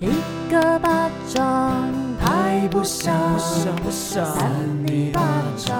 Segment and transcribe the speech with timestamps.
[0.00, 0.06] 一
[0.48, 3.12] 个巴掌拍不响，
[3.90, 4.48] 扇
[4.86, 5.20] 你巴
[5.56, 5.76] 掌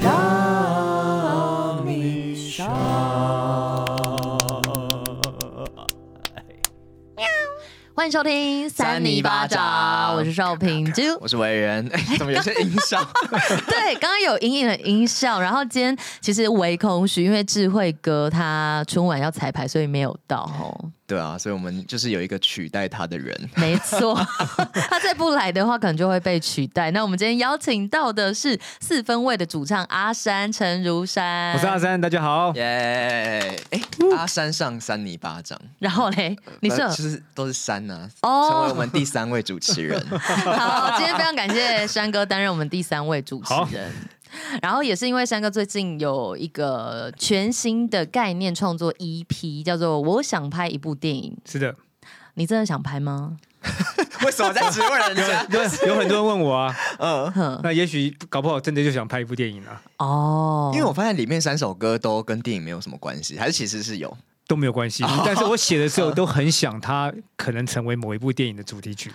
[0.00, 2.66] 让你爽。
[7.94, 11.86] 欢迎收听三尼巴掌，我是邵平啾，我是伟人。
[11.92, 13.06] 哎， 怎么有些音效？
[13.68, 15.38] 对，刚刚有隐隐的音效。
[15.38, 20.90] 然后今天其实微空虚，因为智慧哥他春晚要彩排，所以没有到哦。
[21.06, 23.36] 对啊，所以我们就是有一个取代他的人。
[23.56, 24.14] 没错，
[24.88, 26.90] 他再不来的话，可能就会被取代。
[26.92, 31.52] 那我们今天邀请到的是四分位的主唱阿山陈如山。
[31.52, 32.52] 我是阿山，大家好。
[32.54, 33.60] 耶！
[33.70, 33.82] 哎，
[34.16, 35.60] 阿山上三尼巴掌。
[35.78, 38.08] 然后嘞，你是其实都是山呐、啊。
[38.22, 40.00] 哦，成为我们第三位主持人。
[40.18, 43.92] 好，今天非常感谢山哥担任我们第三位主持人。
[44.60, 51.36] 然后也是因为山哥最近有一个全新的概念创作 EP，叫做《我想拍一部电影》。
[51.52, 51.74] 是的，
[52.34, 53.36] 你真的想拍吗？
[54.24, 55.44] 为什么在质问人家？
[55.44, 56.74] 对，有很多人问我啊。
[56.98, 59.82] 嗯，那也许搞不好真的就想拍一部电影啊。
[59.98, 64.16] 哦，因为我发现里面三首歌都跟电影没有什么关系，还是其实是有
[64.48, 65.04] 都没有关系。
[65.24, 69.12] 但是我写的时候 都很想它可能成为某一部电影的主题曲。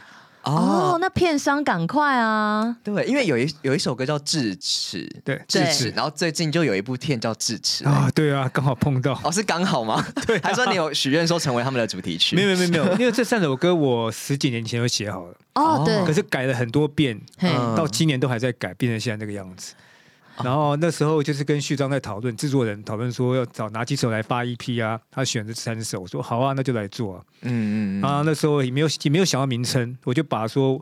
[0.48, 2.76] 哦，oh, 那片商赶快啊！
[2.84, 5.90] 对，因为有一有一首歌叫《智齿》，对，智齿。
[5.90, 9.20] 然后最近就有一部片叫《智齿》啊，对啊，刚好碰到。
[9.24, 10.06] 哦，是刚好吗？
[10.26, 12.36] 对，还说你有许愿说成为他们的主题曲？
[12.36, 15.34] 没有没有没有，因为这三首歌我十几年前就写好了。
[15.56, 16.06] 哦，对。
[16.06, 19.74] 可是改了很多遍，嗯、到今年都还在改，变成现在这个样子。
[20.44, 25.00] 然后那时候就是跟旭章在讨论，制作人讨论说要找哪几首来发 EP 啊？
[25.10, 27.24] 他选这三首，我说好啊，那就来做啊。
[27.42, 30.80] 嗯嗯啊，那时候也没有也没有想到名称，我就把说，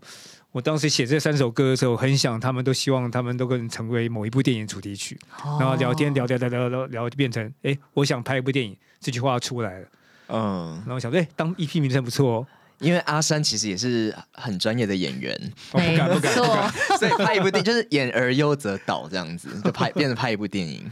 [0.52, 5.17] 我当时写这三首歌的时候，很想他们都希望他们都可能成为某一部电影主题曲。
[5.44, 9.88] 哦、然后聊天聊聊聊聊聊聊，就变成哎，我想拍一部电影，这句话出来了。
[10.28, 12.47] 嗯，然后想说哎，当 EP 名称不错哦。
[12.80, 15.34] 因为阿山其实也是很专业的演员，
[15.72, 16.34] 我不敢不敢，
[17.00, 20.90] 所以拍一部电影就是演而优则导这样子，就拍变成拍一部电影。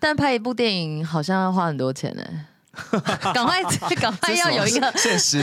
[0.00, 2.22] 但拍一部电影好像要花很多钱呢，
[3.34, 3.60] 赶快
[4.00, 5.42] 赶快要有一个现实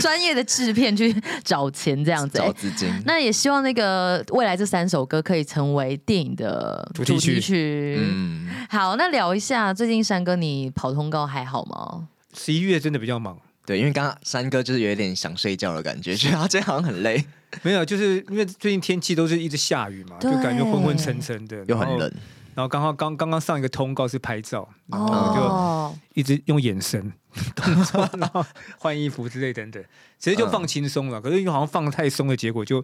[0.00, 1.14] 专业的制片去
[1.44, 2.88] 找钱这样子，找资金。
[3.04, 7.34] 那也希望那个未来这三首歌可以成为电影的主题曲。
[7.34, 12.08] 题曲嗯，好，那聊一下最近山哥你跑通告还好吗？
[12.32, 13.36] 十一月真的比较忙。
[13.66, 17.22] 对，因为刚刚三哥就是有一点想睡觉的感觉，觉得他今天好像很累。
[17.62, 22.12] 没有，就是因为最近天气都是一直下雨嘛，就感觉昏昏沉沉的，又很冷。
[22.54, 27.12] 然后刚好刚刚刚上一个通告是拍照，然后就一直用眼神
[27.54, 28.44] 动作，哦、然后
[28.78, 29.82] 换衣服之类等等，
[30.18, 31.18] 其实就放轻松了。
[31.18, 32.82] 嗯、可是又好像放得太松的结果，就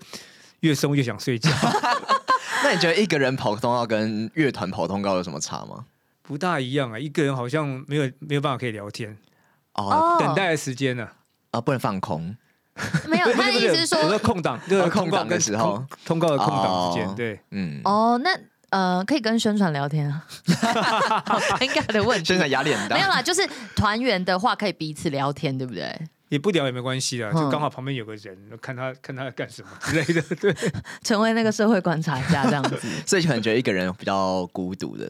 [0.61, 1.51] 越松越想睡觉。
[2.65, 5.87] 那你觉得一个人跑通告跟乐团跑通告有什么差吗？
[6.23, 9.17] 不大一样啊，一个人好像没有没有办法可以聊天。
[9.75, 11.09] 哦，等待的时间呢？
[11.51, 12.37] 啊，不能放空。
[13.07, 17.81] 没有，他的意思是说，有个空档，就是空档的时候，通告的空档时间，对，嗯。
[17.85, 18.31] 哦，那
[18.71, 20.25] 呃，可以跟宣传聊天啊。
[20.47, 22.97] 尴尬的问题，宣传压力很大。
[22.97, 23.47] 没有啦，就是
[23.77, 25.95] 团员的话可以彼此聊天，对不对？
[26.31, 30.57] 也不聊也没关系啊，就刚好旁边有个人，看他看他在干什么之类的， 对。
[31.03, 35.09] 成为那个社会观察家这样子，所以可能觉得一个人比较孤独的，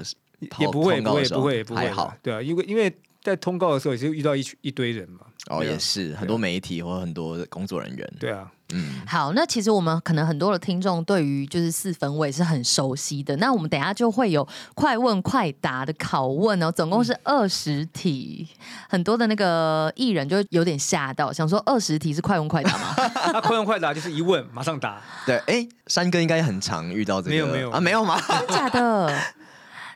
[0.59, 2.93] 也不会不会不会不会好，对啊，因为因为。
[3.23, 5.21] 在通告的时候，也是遇到一群一堆人嘛。
[5.51, 8.13] 哦，也是很多媒体或很多工作人员。
[8.21, 9.01] 对啊，嗯。
[9.05, 13.35] 好，那其实我们可能很多的听众对于就是四分位是很熟悉的。
[13.39, 14.47] 那我们等下就会有
[14.77, 18.47] 快问快答的拷问哦，总共是二十题。
[18.51, 22.95] 嗯、很多的那个艺人就有点吓到，想说二十题是快问快答吗？
[23.33, 25.03] 那 快问快答就是一问马上答。
[25.27, 27.31] 对，哎、欸，山哥应该很常遇到这个。
[27.31, 28.21] 没有没有啊，没有吗？
[28.29, 29.13] 真的假的？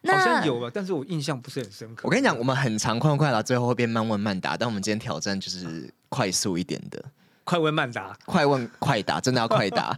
[0.06, 2.03] 好像有吧，但是我印象不是很深刻。
[2.05, 4.56] 我跟你讲，我们很常快问快答，最后会变慢问慢答。
[4.56, 7.05] 但我们今天挑战就是快速一点的，
[7.44, 9.97] 快问慢答，快问快答，真的要快答。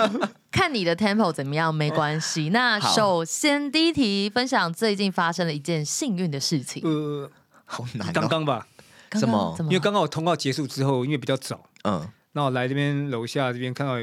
[0.50, 2.48] 看你的 tempo 怎么样，没关系。
[2.54, 6.82] 那首先第一题，分享最近发生了一件幸运的事情。
[6.82, 7.30] 呃，
[7.64, 8.10] 好难、哦。
[8.14, 8.66] 刚刚吧？
[9.12, 9.54] 什么？
[9.60, 13.98] 因为刚刚我通告结束之后，因为比较早，嗯，那我来这边楼下这边看到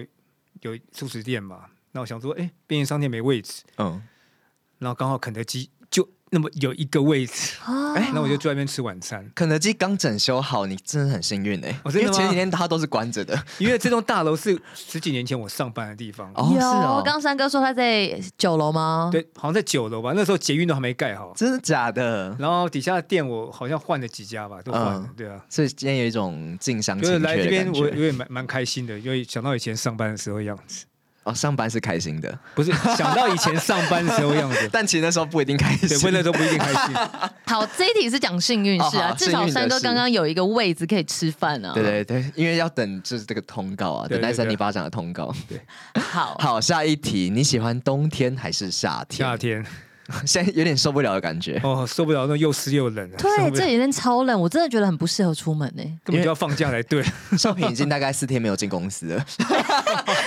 [0.61, 4.01] 有素食店嘛，那我想说，哎，便利商店没位置，嗯。
[4.83, 7.53] 然后刚好肯德基就那么有一个位置，
[7.95, 9.23] 哎，那我就坐在那边吃晚餐。
[9.35, 11.69] 肯德基刚整修好，你真的很幸运哎！
[11.85, 16.31] 因为前几天它都是关着的，因为这栋大楼是十几年前我上班的地方。
[16.33, 17.01] 哦，是哦。
[17.05, 19.09] 刚三哥说他在九楼吗？
[19.11, 20.11] 对，好像在九楼吧。
[20.15, 22.35] 那时候捷运都还没盖好，真的假的？
[22.39, 25.09] 然后底下的店我好像换了几家吧，都换了。
[25.15, 27.43] 对啊，所以今天有一种近乡情怯的感觉。
[27.43, 30.85] 就是来这边我有点蛮蛮开心的，因为想到以前上班的时候的样子。
[31.23, 36.95] 哦，上班是开心的，不是想到以前上班的时候样子， 但其实那时候不一定开心，对，那时候不一定开心。
[37.47, 41.71] 好，这一题是讲幸运事啊，哦、至少三哥刚刚有一个位置可以吃饭啊。
[41.73, 45.33] 对对对，因为要等就是这个通告啊，等待三零巴掌的通告。
[45.47, 45.59] 对，
[46.01, 49.17] 好好，下一题，你喜欢冬天还是夏天？
[49.17, 49.65] 夏天。
[50.27, 53.09] 现在有点受不了的感觉哦，受不了那又湿又冷。
[53.17, 55.83] 对，这几天超冷，我真的觉得很不适合出门呢。
[56.03, 57.03] 根本就要放假来对。
[57.37, 59.25] 少平已经大概四天没有进公司了。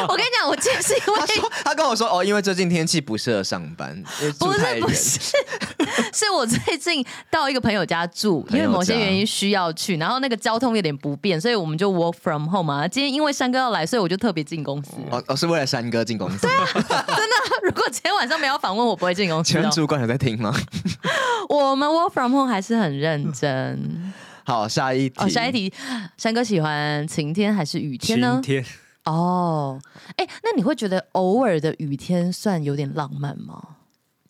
[0.08, 4.02] 我跟你讲，我今天是因为他说他跟我说哦，因为最近天气不适合上班，
[4.38, 5.20] 不是不是，
[6.12, 12.88] 是我最近到一个朋友家住，因为某些原因需要去，然后那个交通有点不便，所以我们就 work from home 啊。
[12.88, 14.92] 今天因为山哥要来，所以我就特别进公司。
[15.10, 16.38] 哦哦，是为了山哥进公司。
[16.46, 19.65] 对啊，真的，如果今天晚上没有访问，我不会进公司。
[19.70, 20.54] 主管有在听吗？
[21.48, 24.12] 我们 work from home 还是很认真。
[24.44, 25.14] 好，下一题。
[25.18, 25.72] 哦，下一题，
[26.16, 28.40] 山哥喜欢晴天还是雨天呢？
[28.42, 28.64] 晴天。
[29.04, 29.80] 哦，
[30.16, 33.62] 哎，那你会觉得偶尔的雨天算有点浪漫吗？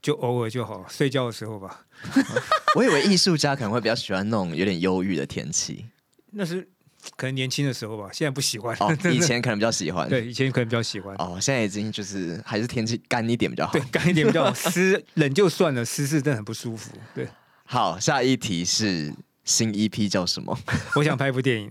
[0.03, 1.81] 就偶尔就好，睡觉的时候吧。
[2.77, 5.87] 我以为艺术家可能会比较喜欢那种有点忧郁的天气。
[6.33, 6.69] 那是。
[7.17, 8.77] 可能年轻的时候吧，现在不喜欢。
[8.81, 10.09] 哦， 以前可能比较喜欢。
[10.09, 11.15] 对，以前可能比较喜欢。
[11.17, 13.73] 哦，现在已经就是还是天气干一点比较好。
[13.73, 14.55] 对，干一点比较好。
[14.55, 16.93] 湿冷就算了，湿是真的很不舒服。
[17.15, 17.29] 对，
[17.65, 19.15] 好，下一题是
[19.45, 20.59] 新 EP 叫什么？
[20.97, 21.71] 我想拍一部电影。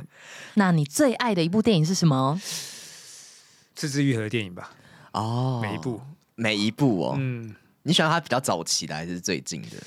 [0.53, 2.39] 那你最爱的一部电影是什么？
[3.77, 4.71] 是枝裕和的电影吧？
[5.11, 6.01] 哦，每一部，
[6.35, 7.15] 每一部哦。
[7.19, 7.53] 嗯，
[7.83, 9.77] 你喜欢他比较早期的还是最近的？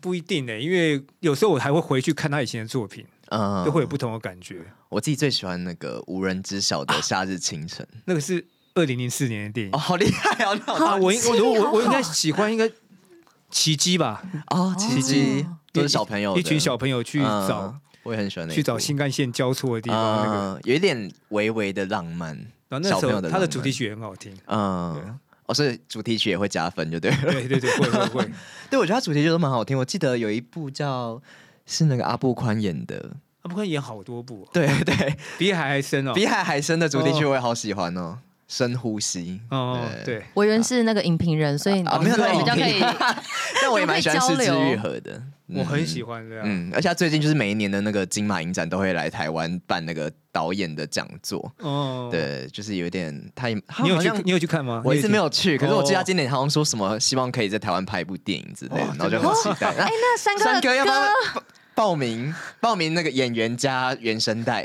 [0.00, 3.04] 不一定呢，因为有时候我还会回去看他以前的作品。
[3.30, 4.60] 嗯，都会有不同的感觉。
[4.88, 9.72] 我自己最喜欢那个无人知晓的夏日清晨，那个是二零零四年的电影。
[9.74, 10.52] 哦，好厉害啊！
[10.66, 12.70] 啊，我应我我我应该喜欢一个
[13.50, 14.22] 奇迹吧？
[14.50, 17.74] 哦，奇迹都是小朋友，一群小朋友去找，
[18.04, 22.36] 我也很喜欢那个去找新干线交错的地方，那个有一点微微的浪漫。
[22.68, 24.32] 然后那时候他的主题曲也很好听。
[24.46, 27.10] 嗯，哦，所以主题曲也会加分，就对。
[27.22, 28.30] 对对对，会会会。
[28.70, 29.76] 对，我觉得他主题曲都蛮好听。
[29.76, 31.20] 我记得有一部叫。
[31.66, 38.18] 是那个阿布宽演的，阿布宽演好多部，对对， 比海还深哦，比海还深的主题曲我也好喜欢哦，
[38.48, 39.40] 深呼吸。
[39.50, 42.80] 哦，对，我原是那个影评人，所以啊没有那比较可以，
[43.60, 54.80] 但我也 蛮喜欢是枝裕和的，我很喜欢这样，嗯，而且他最近就是每一年的那个金马影展都会来台湾办那个导演的讲座，哦，对，就是有点他也，你有去你有去看吗？
[54.84, 59.68] 我一直没有去，可是我记得他今年好像说什么希望可以在台湾拍一部电影之类的，然后就很期待。
[59.68, 60.96] 哎，那三哥三哥要不要？
[61.76, 64.64] 报名报名那个演员加原声带，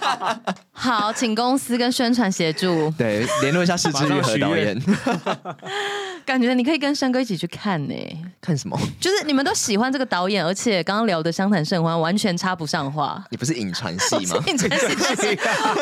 [0.72, 2.90] 好，请公司跟宣传协助。
[2.96, 4.74] 对，联络一下是枝裕和导演。
[6.24, 7.94] 感觉你可以跟山哥一起去看呢。
[8.40, 8.78] 看什么？
[8.98, 13.22] 就是你们都喜欢这个导演，而且刚刚聊的相谈甚欢，完全插不上话。
[13.30, 14.42] 你不是影传系吗？
[14.48, 15.38] 影传系，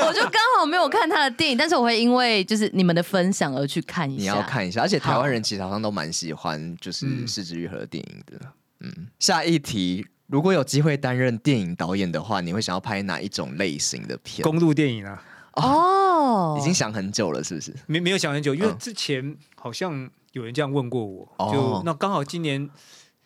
[0.07, 4.21] 我就刚好没有看他的电影，但是我会因为就是你们的分享而去看一下。
[4.21, 8.47] 你要看一下，而且台湾人其实好像都蛮喜欢就是是枝裕和的电影的。
[8.81, 10.05] 嗯，下一题。
[10.29, 14.43] 如果有机会担任电影导演的话，你会想要拍哪一种类型的片？
[14.43, 15.25] 公路电影啊！
[15.55, 17.75] 哦，已经想很久了，是不是？
[17.87, 22.69] 没没有想很久，因为之前好像有人这样问过我，哦、就那刚好今年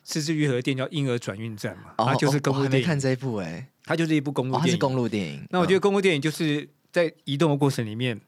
[0.05, 2.69] 是枝裕和的电影叫《婴儿转运站》嘛，哦、它就是公路电影。
[2.69, 4.71] 哦、我还没看这一部哎、欸，它就是一部公路电影。
[4.71, 5.45] 是公路电影。
[5.51, 8.21] 那我觉得公路电影就是在移动的过程里面。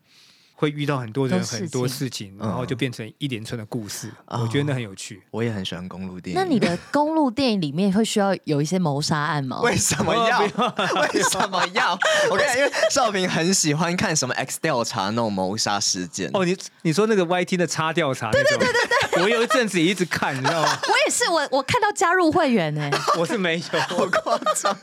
[0.56, 4.10] 会遇到很多人很多事情，然后就变成一连串的故事。
[4.28, 5.22] 我觉得那很有趣。
[5.30, 6.40] 我也很喜欢公路电影。
[6.40, 9.60] 那你的公路电影里面会需要有一些谋杀案吗？
[9.62, 10.40] 为什么要？
[11.12, 11.98] 为什么要？
[12.30, 16.30] 我跟你讲，因为少平很喜欢看什么 X 调查那种谋杀事件。
[16.32, 18.30] 哦，你你说那个 YT 的叉调查？
[18.30, 18.80] 对对对对
[19.10, 19.22] 对。
[19.22, 20.68] 我有一阵子也一直看，你知道吗？
[20.86, 22.90] 我也是，我我看到加入会员呢。
[23.18, 24.76] 我是没有，好夸张。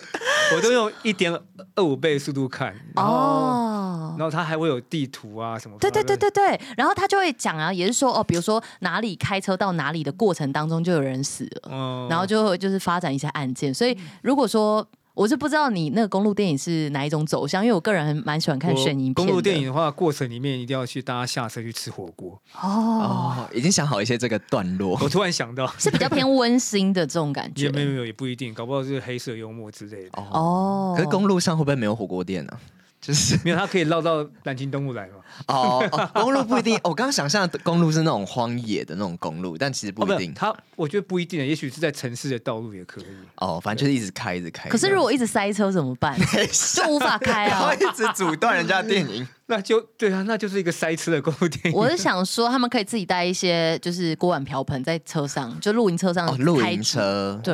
[0.55, 1.33] 我都用一点
[1.75, 2.75] 二五倍速度看。
[2.95, 4.15] 哦。
[4.17, 5.77] 然后它还会有地图啊什么。
[5.79, 6.59] 对对对对对。
[6.75, 13.73] 然后他就会讲啊，也是说哦，比如说哪里开车到哪里的过程当中就有人死了，嗯、然后就就是发展一些案件。
[13.73, 19.13] 所以如果说我是不知道你那个公路电影是哪一种走向，因为我个人很蛮喜欢看悬疑片。
[19.13, 24.97] 公路电影的话，过程里面一定要去大家下车去吃火锅哦，哦，已经想好一些这个段落。
[25.01, 27.65] 我突然想到，是比较偏 温馨的这种感觉。
[27.65, 30.25] 也没有没有，也不一定，搞不好是黑色幽默之类的哦。
[30.31, 32.57] 哦，可是公路上会不会没有火锅店呢？
[33.01, 35.15] 就是没有，它可以绕到南京东路来嘛？
[35.47, 36.79] 哦，哦，公路不一定。
[36.83, 40.31] 我刚刚想象的公路是那种荒野的那种公路，但其实不一定。
[40.35, 43.05] 它我觉得不一定，也许是在城市的道路也可以。
[43.37, 44.69] 哦，反正就是一直开，一直开。
[44.69, 46.15] 可是如果一直塞车怎么办？
[46.75, 47.59] 就无法开啊！
[47.59, 49.27] 然后一直阻断人家电影。
[49.51, 51.73] 那就对啊，那就是一个塞车的公路电影。
[51.77, 56.37] 我是想说，他们可以自己带一些，就是锅碗瓢盆在车上，就露营车上。
[56.37, 57.53] 露营车，对，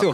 [0.00, 0.10] 就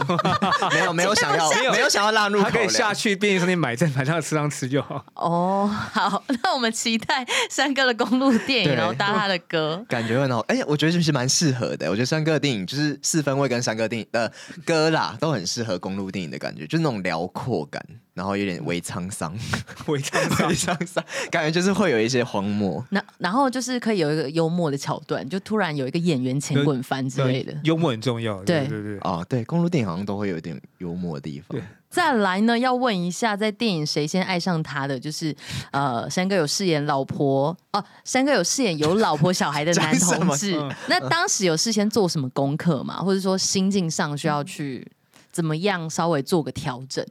[0.71, 5.05] 没有没有想要 没有想要让路，他可以下去便利商店买，在买上车上吃就好。
[5.15, 10.41] 哦，好，那我们期待三哥的公路电影，然后搭他的歌， 感觉很好。
[10.41, 11.89] 哎，我觉得其实蛮适合的。
[11.89, 14.29] 我觉得三哥的电影就是四分位跟三哥电影的
[14.65, 17.81] 歌啦，都很适合公路电影的感觉，就是那种辽阔感。
[18.13, 19.33] 然后有点微沧桑，
[19.87, 22.85] 微沧桑，微沧桑，感觉就是会有一些荒漠。
[22.91, 27.53] 那然后就是可以有一个幽默的桥段，就突然有一个演员前滚翻之类的。
[27.63, 29.17] 幽默很重要，对对对啊。
[29.17, 31.59] 哦，对，公路电影好像都会有一点幽默的地方。
[31.89, 35.35] 再来呢，要问一下，在电影《谁先爱上他》的，就是
[35.71, 40.55] 呃，山哥有饰演老婆哦，山哥有饰演有老婆小孩的 男同志。
[40.87, 42.99] 那当时有事先做什么功课吗？
[43.03, 44.87] 或者说心境上需要去
[45.31, 47.05] 怎么样稍微做个调整？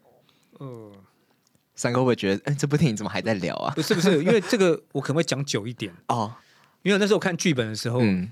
[0.65, 0.93] 嗯，
[1.75, 3.75] 三哥会不会觉得，哎，这部电影怎么还在聊啊？
[3.75, 6.33] 不是不是，因为这个我可能会讲久一点哦。
[6.83, 8.31] 因为那时候看剧本的时候，嗯，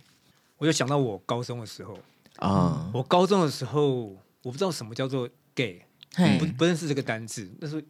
[0.58, 1.98] 我就想到我高中的时候
[2.36, 5.84] 啊，我高中的时候，我不知道什么叫做 gay，
[6.38, 7.50] 不不认识这个单字。
[7.60, 7.82] 那时候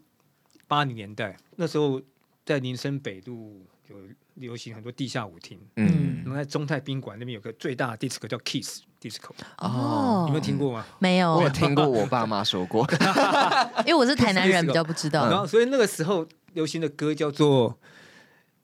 [0.66, 2.00] 八零年代，那时候
[2.44, 3.97] 在林森北路有
[4.40, 8.82] 流行很多地下舞厅，嗯，然后在中泰宾馆那边有个最大的 disco 叫 Kiss。
[9.00, 10.85] disco 哦，有没有听过吗？
[10.99, 12.87] 没有，我有听过，我爸妈 说过，
[13.87, 15.25] 因为我是台南人，比较不知道。
[15.30, 17.78] 然后，所以那个时候流行的歌叫做，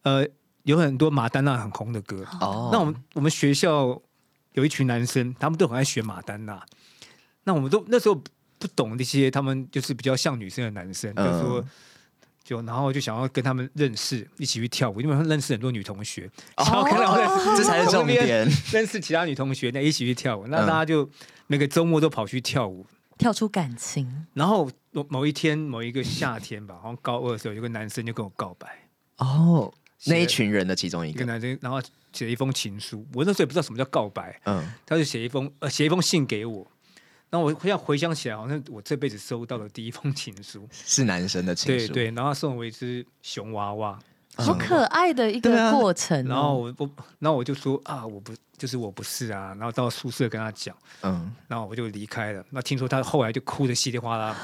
[0.03, 0.27] 呃，
[0.65, 2.23] 有很多马丹娜很红的歌。
[2.43, 3.99] 哦，那我们我们学校
[4.53, 6.63] 有一群男生，他们都很爱学马丹娜。
[7.45, 8.15] 那我们都那时候
[8.59, 11.65] 不懂那些，他们就是比较像女生的男生，就是说。
[12.47, 18.49] 就然后就想要跟他们认识，一起去跳舞，因为他们认识很多女同学，想要跟他们认识，这才是重点。
[18.71, 21.11] 认识其他女同学，那一起去跳舞，那大家就
[21.49, 22.87] 每个周末都跑去跳舞，
[23.19, 24.27] 跳出感情。
[24.35, 24.71] 然后
[25.09, 28.69] 某一天，某一个夏天吧，好像高二的时候，有个男生就跟我告白。
[29.17, 29.75] 哦，
[30.07, 33.05] 那一群人的其中一个男生，然后写了一封情书。
[33.13, 36.65] 我那时候也不知道什么叫告白，嗯，他就写一封呃写一封信给我。
[37.37, 42.11] 然后我现在回想起来，好像我这辈子收到的第一封情书 是男生的情书，对对。
[42.13, 43.99] 然后他送我一只熊娃娃，
[44.37, 46.27] 好可爱的一个过程。
[46.27, 49.49] 然后我我，然后我就说啊，我不就是我不是啊。
[49.59, 52.43] 然后到宿舍跟他讲，嗯，然后我就离开了。
[52.49, 54.35] 那听说他后来就哭得稀里哗啦，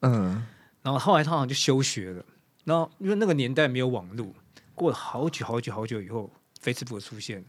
[0.00, 0.44] 嗯。
[0.82, 2.22] 然后后来他好像就休学了。
[2.64, 4.26] 然后因为那个年代没有网络，
[4.74, 6.30] 过了好久好久好久以后
[6.62, 7.42] ，Facebook 出现，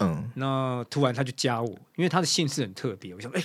[0.00, 0.30] 嗯。
[0.34, 3.42] 那突然他就加我，因为他的姓氏很特别，我想哎。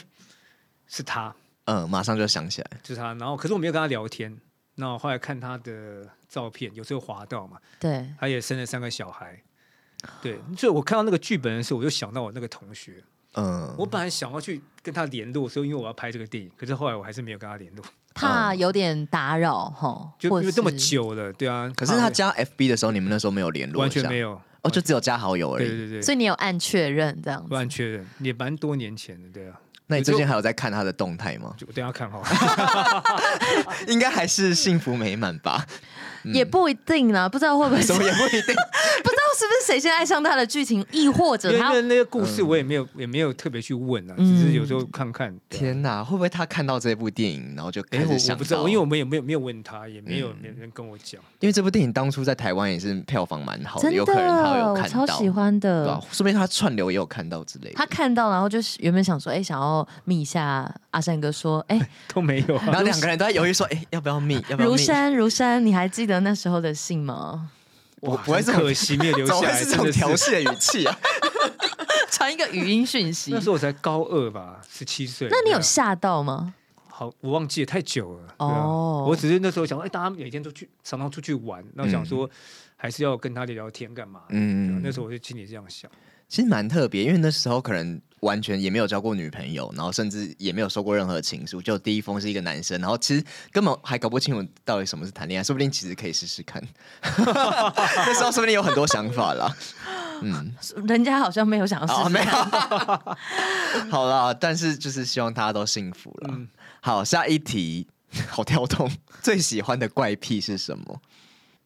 [0.92, 1.34] 是他，
[1.66, 3.14] 嗯，马上就想起来，就是他。
[3.14, 4.38] 然后，可是我没有跟他聊天。
[4.76, 9.42] 那我后来看他的照片，有时候滑到嘛，对，他也生了三个小孩，
[10.22, 10.40] 对。
[10.58, 13.04] 所以我看到那个剧本的时候，我就想到我那个同学，
[13.36, 21.72] 嗯，我本来想要去跟他联络，所以因为我要拍这个电影，可是后来我还是没有跟他联络，怕有点打扰哈，就因为这么久了，对啊。
[21.76, 26.02] 可是他加 FB 的时候，你们那时候没有联络，完全没有，哦，就只有加好友而已，对对对。
[26.02, 29.60] 所以你有按确认这样子，按确认也蛮多年前的，对啊。
[29.92, 31.54] 那你最近还有在看他的动态吗？
[31.58, 33.04] 就等下看哈，
[33.88, 35.66] 应该还是幸福美满吧。
[36.24, 38.56] 也不一定啦，不知道会不会，什么也不一定，
[39.04, 45.36] 不知道是不是谁先爱上他的剧情，亦或者他那个故事我也没有也没有特别去问啊，只是有时候看看。
[45.50, 48.36] 天哪，会不会他看到这部电影，然后就开始想？
[48.36, 51.20] 我不知道，因为我们也没有没有问他，也没有没有人跟我讲。
[51.40, 57.76] 因为这部电影当初在台湾也是票房蛮好的，有可能他有看到，超喜欢的，说不定他串流也有看到之类的。
[57.76, 62.56] 他看到，然后就是原本想说，哎，想要密一下阿山哥，说，哎， 都没有。
[62.58, 64.36] 然后两个人都在犹豫说，哎，要不要密？
[64.50, 64.72] 要不要密？
[64.72, 67.02] 如山如山，你还记得那时候的信？
[67.02, 67.50] 吗？
[68.02, 71.00] 我不会这么可惜，没有留下来， 是这种调戏的语气啊！
[72.12, 73.32] 传一个语音讯息。
[73.32, 75.28] 那时候我才高二吧，十七岁。
[75.32, 76.54] 那你有吓到吗？
[76.90, 78.36] 好，我忘记了，太久了。
[78.38, 82.30] 哦，我只是那时候想说，哎，大家每天都去，常常出去玩，那我想说，
[82.76, 84.22] 还是要跟他聊聊天，干嘛？
[84.30, 85.90] 嗯，那时候我就心里这样想。
[86.32, 93.22] 其实蛮特别，因为那时候可能完全也没有交过女朋友，然后甚至也没有收过任何情书，就第一封是一个男生，然后其实
[93.52, 96.64] 根本还搞不清楚到底什么是谈恋爱，说不定其实可以试试看。
[97.04, 99.54] 那时候说不定有很多想法啦。
[100.22, 100.56] 嗯，
[100.88, 102.32] 人家好像没有想要试试，没有。
[103.92, 106.30] 好了，但是就是希望大家都幸福了。
[106.32, 106.48] 嗯、
[106.80, 107.86] 好，下一题，
[108.30, 108.90] 好跳动，
[109.22, 111.02] 最喜欢的怪癖是什么？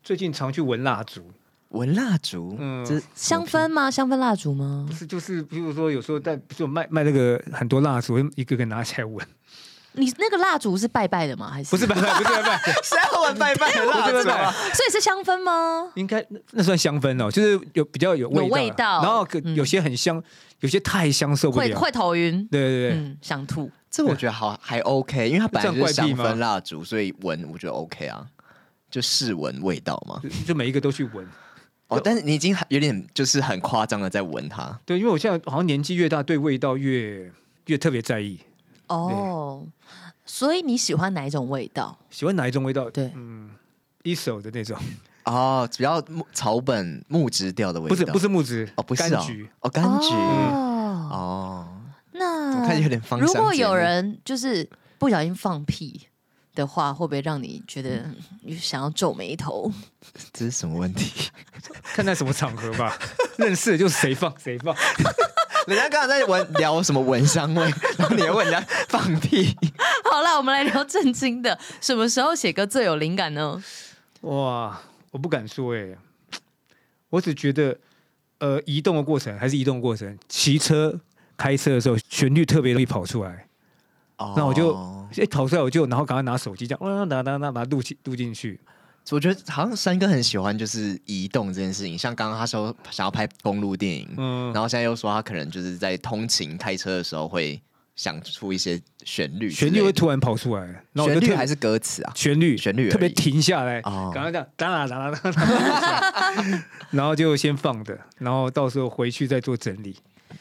[0.01, 1.29] 最近常去闻蜡烛。
[1.69, 3.89] 闻蜡烛，嗯，这香氛吗？
[3.91, 4.85] 香氛蜡烛吗？
[4.87, 9.25] 不是，就是比如说有时候在，不是有卖卖那个很多蜡烛，我一个个拿起来闻。
[9.97, 11.49] 你那个蜡烛是拜拜的吗？
[11.49, 12.01] 还是不是拜拜？
[12.01, 14.11] 不是拜拜， 谁要玩拜拜的蜡烛？
[14.75, 15.89] 所以是香氛吗？
[15.95, 20.21] 应该那算香氛哦，就是有比较有味道，味道，然后有些很香，
[20.59, 22.45] 有些太香受不了，会会头晕。
[22.51, 23.71] 对对对，嗯，想吐。
[23.89, 28.25] 这我觉得好还 OK，因为它本来就是香氛蜡烛，所以闻我觉得 OK 啊。
[28.91, 30.21] 就试闻味道嘛？
[30.23, 31.27] 就，就每一个都去闻。
[31.95, 34.79] 哦，但是你已经有点就是很夸张的在闻它。
[34.85, 37.31] 对，因为我现在好像年纪越大，对味道越
[37.67, 38.39] 越特别在意。
[38.87, 39.65] 哦，
[40.25, 41.97] 所以你喜欢哪一种味道？
[42.09, 42.89] 喜欢哪一种味道？
[42.89, 43.49] 对，嗯，
[44.03, 44.77] 一手的那种。
[45.23, 47.89] 哦，比较木草本木质调的味道。
[47.89, 51.09] 不是不是木质哦，不是柑橘哦，柑橘哦。
[51.11, 51.67] 哦，
[52.11, 53.27] 那我看有点芳香。
[53.27, 56.07] 如果有人就是不小心放屁
[56.53, 58.05] 的话，会不会让你觉得
[58.59, 59.71] 想要皱眉头？
[60.31, 61.31] 这是什么问题？
[61.95, 62.97] 看在什么场合吧。
[63.37, 64.75] 认识的就谁放 谁放。
[65.65, 69.55] 人家刚刚在闻聊什么闻香味，然后你又问人家放屁。
[70.11, 71.57] 好了，我们来聊正经的。
[71.79, 73.63] 什么时候写歌最有灵感呢？
[74.21, 74.77] 哇，
[75.11, 75.97] 我不敢说哎、欸，
[77.09, 77.77] 我只觉得
[78.39, 80.99] 呃，移动的过程还是移动的过程，骑车、
[81.37, 83.47] 开车的时候，旋律特别容易跑出来。
[84.17, 84.73] 哦，那我就
[85.17, 88.59] 哎跑出来，我就然后赶快拿手机这样，嗯，拿拿拿把它录进录进去。
[89.11, 97.61] 我觉得好像三哥很喜欢就是移动这件事情，像刚刚他说想要拍公路电影，嗯，然后现在又说他可能就是在通勤开车的时候会
[97.95, 102.11] 想出一些旋律，旋律会突然跑出来，旋律还是歌词啊？
[102.15, 109.95] 旋律，旋律特别停下来，刚刚讲哒啦哒啦哒啦， 然后就先放的，然后到时候回去再做整理。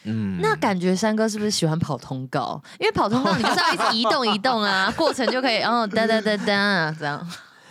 [0.04, 2.60] 嗯，那感觉山哥是不是喜欢跑通告？
[2.80, 7.26] 因为跑通告你就是要一直移动 移动啊，过程就可以哦哒哒哒哒这样。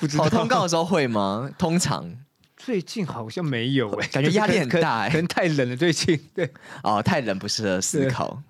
[0.08, 1.50] 跑通告的时候会吗？
[1.58, 2.10] 通常
[2.58, 5.76] 最近好像没有哎、欸，感觉压力很大哎、欸，可能太冷了。
[5.76, 6.50] 最近对
[6.84, 8.42] 哦，太冷不适合思考，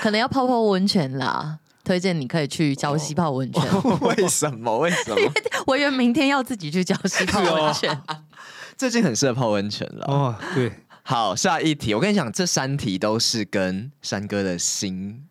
[0.00, 1.58] 可能要泡泡温泉啦。
[1.84, 3.60] 推荐你可以去礁溪泡温泉。
[3.72, 4.78] 哦、为什么？
[4.78, 5.32] 为什么？
[5.66, 7.90] 我以为明天要自己去礁溪泡温泉。
[8.06, 8.22] 哦、
[8.78, 10.06] 最近很适合泡温泉了。
[10.06, 10.70] 哦，对。
[11.02, 11.92] 好，下一题。
[11.92, 15.24] 我跟你讲，这三题都是跟山哥的心。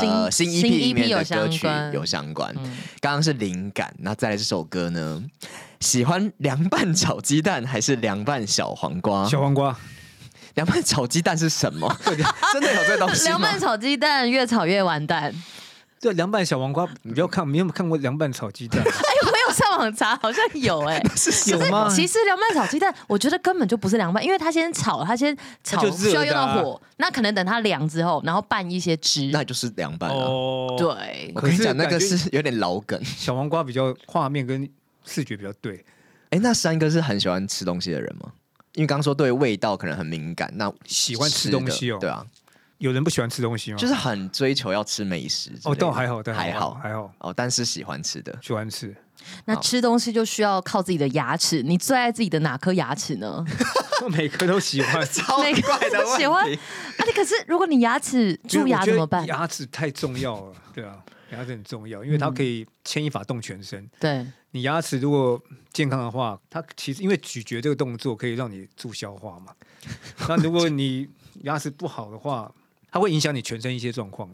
[0.00, 2.54] 呃，新 EP 里面的歌曲有相关。
[3.00, 5.22] 刚刚是灵感，那再来这首歌呢？
[5.80, 9.28] 喜欢凉拌炒鸡蛋还是凉拌小黄瓜？
[9.28, 9.76] 小黄瓜。
[10.54, 11.92] 凉拌炒鸡蛋是什么？
[12.52, 13.38] 真的有这东西吗？
[13.38, 15.34] 凉拌炒鸡蛋越炒越完蛋。
[16.00, 18.82] 对，凉拌小黄瓜，你不要看，没有看过凉拌炒鸡蛋。
[19.54, 21.88] 上网查好像有哎、欸， 是有吗？
[21.88, 30.16] 其实凉拌炒鸡蛋，我觉得根本就不是凉拌，因为它先炒，它先炒需要用到火，那可能等它凉之后，然后拌一些汁，那就是凉拌了。
[30.16, 33.02] 哦、对，我跟你讲，那个是有点老梗。
[33.04, 34.68] 小黄瓜比较画面跟
[35.04, 35.76] 视觉比较对。
[36.30, 38.32] 哎、欸，那三哥是很喜欢吃东西的人吗？
[38.74, 41.98] 因为刚刚说对味道可能很敏感，那喜欢吃东西哦。
[42.00, 42.26] 对啊。
[42.78, 43.78] 有人不喜欢吃东西吗？
[43.78, 48.94] 就是很追求要吃美食哦，倒还好，还好，还好，还好哦，但是喜欢吃的，喜欢吃。
[49.46, 53.44] 那吃东西就需要靠自己的牙齿，你最爱自己的哪颗牙齿呢？
[54.02, 56.22] 我 每颗都喜欢， 超怪的问题。
[56.22, 56.44] 喜欢。
[56.44, 59.26] 啊，你可是如果你牙齿蛀牙怎么办？
[59.26, 60.98] 牙齿太重要了，对啊，
[61.32, 63.80] 牙齿很重要，因为它可以牵一发动全身。
[63.82, 65.40] 嗯、对，你牙齿如果
[65.72, 69.52] 健康的话，它其实因为咀嚼这个动作可以让你助消化嘛。
[70.28, 71.08] 那如果你
[71.42, 72.52] 牙齿不好的话，
[72.90, 74.28] 它会影响你全身一些状况。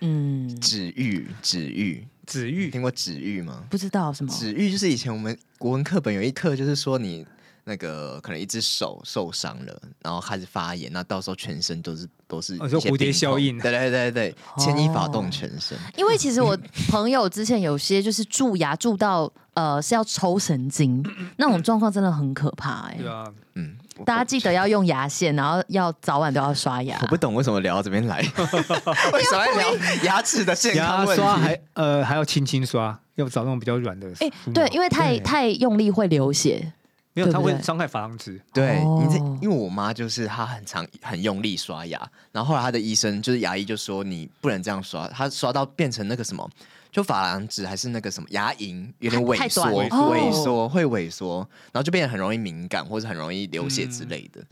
[0.00, 3.64] 嗯，止愈，止愈，止愈，听过紫玉吗？
[3.70, 4.30] 不知道什么。
[4.32, 7.24] 紫玉就是以前我们国文课本有一课，就是说你
[7.64, 12.58] 那个可能一只手受伤了，然后开始发炎，那到时候全身都是都是。
[12.58, 13.58] 蝴蝶效应。
[13.58, 15.78] 对对对对，牵一发动全身。
[15.96, 16.56] 因为其实我
[16.88, 21.02] 朋友之前有些就是蛀牙蛀到呃是要抽神经，
[21.38, 22.96] 那种状况真的很可怕哎。
[22.98, 23.76] 对啊，嗯。
[24.04, 26.98] 大家记得要用牙线，然后要早晚都要刷牙。
[27.02, 28.18] 我不懂为什么聊到这边来，
[29.12, 31.22] 为什么要聊牙齿的健康问题？
[31.22, 34.06] 牙刷还呃还要轻轻刷，要找那种比较软的。
[34.20, 36.72] 哎、欸，对，因为太太用力会流血，
[37.14, 38.40] 没有，它会伤害珐琅质。
[38.52, 42.00] 对，因为因为我妈就是她很常很用力刷牙，
[42.32, 46.48] 然后后来她的医生就是牙医就说你不能这样刷，她刷到变成那个什么。
[46.90, 51.38] 就珐琅质还是那个什么牙龈有点萎缩，萎缩会萎缩，
[51.72, 54.40] 然后就变得很容易敏感或者很容易流血之类的。
[54.40, 54.46] 嗯、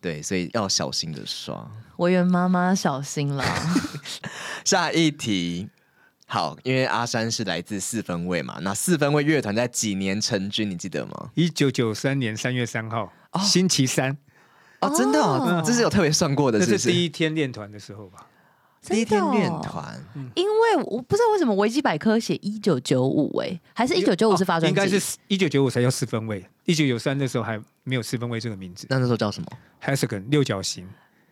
[0.00, 1.70] 对，所以要小心的刷。
[1.96, 3.44] 我愿妈妈小心了。
[4.64, 5.68] 下一题，
[6.26, 10.70] 好，因为阿山是来自四分卫嘛，那四分卫乐团在几年成军？
[10.70, 11.30] 你记得吗？
[11.34, 14.16] 一九九三年三月三号，哦、星期三。
[14.80, 18.26] 哦，真的、哦，哦、这是有特别算过的是不是，这是第一天练团的时候吧。
[18.82, 19.94] 第一天练团，
[20.34, 24.68] 因为我不知道为什么维基百科写一九九五，哎，还是一九九五是发专辑？
[24.68, 28.86] 应该是一九九五才叫四分位，一九九三那时候还没有四分位这个名字。
[28.88, 29.48] 那那时候叫什么
[29.84, 30.88] ？Hexagon 六角形。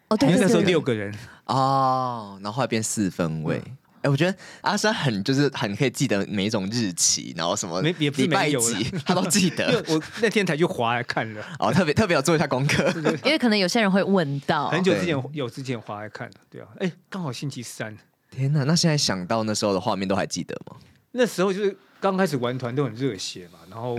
[0.08, 1.14] 哦，对，那时候六个人
[1.46, 3.62] 哦，然后后来变四分卫。
[4.02, 9.82] 哎，我觉得阿山很就是很可以记得每一种日期，然后什么礼拜几他都记得。
[9.88, 12.88] 我那天才去滑来看了， 哦，特别特别要做一下功课，
[13.24, 17.96] 因为可能有些人会问到，很久之前有之前滑来看，对啊，哎，刚好星期三。
[18.30, 20.76] 天哪，那现在想到那时候的画面都还记得吗？
[21.12, 23.98] 那时候就是刚开始玩团都很热血嘛，然后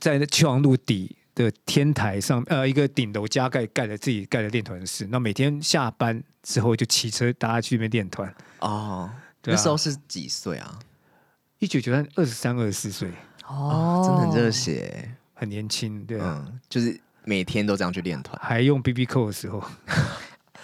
[0.00, 5.06] 在秋王路底的天台上，呃，一个顶楼加盖盖了自己盖的练团室。
[5.10, 8.34] 那每天下班之后就骑车大家去那边练团。
[8.58, 9.08] 哦，
[9.48, 10.78] 那时候是几岁啊？
[11.58, 13.10] 一九九三，二十三、二十四岁。
[13.46, 19.62] 哦，真的很热血，很年轻，对啊，嗯，就是每天都这样去练团，还用 BB 扣的时候。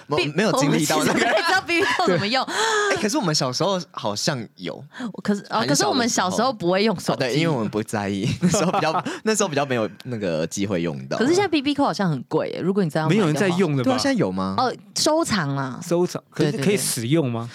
[0.07, 2.45] 没没有经历到那个，你知道 BB 扣怎么用？
[2.45, 4.85] 哎，可是我们小时候好像有，
[5.23, 8.29] 可是啊，可是我们小时候不会用手机，对，因为我们不在意。
[8.43, 11.17] 那时候比较，那时候比较没有那个机会用到。
[11.17, 13.85] 可是现在 BB 扣好像很贵，如果你这样，没有人在用的吧？
[13.85, 14.55] 对啊，现在有吗？
[14.59, 17.49] 哦，收藏啊，收藏，可是可以使用吗？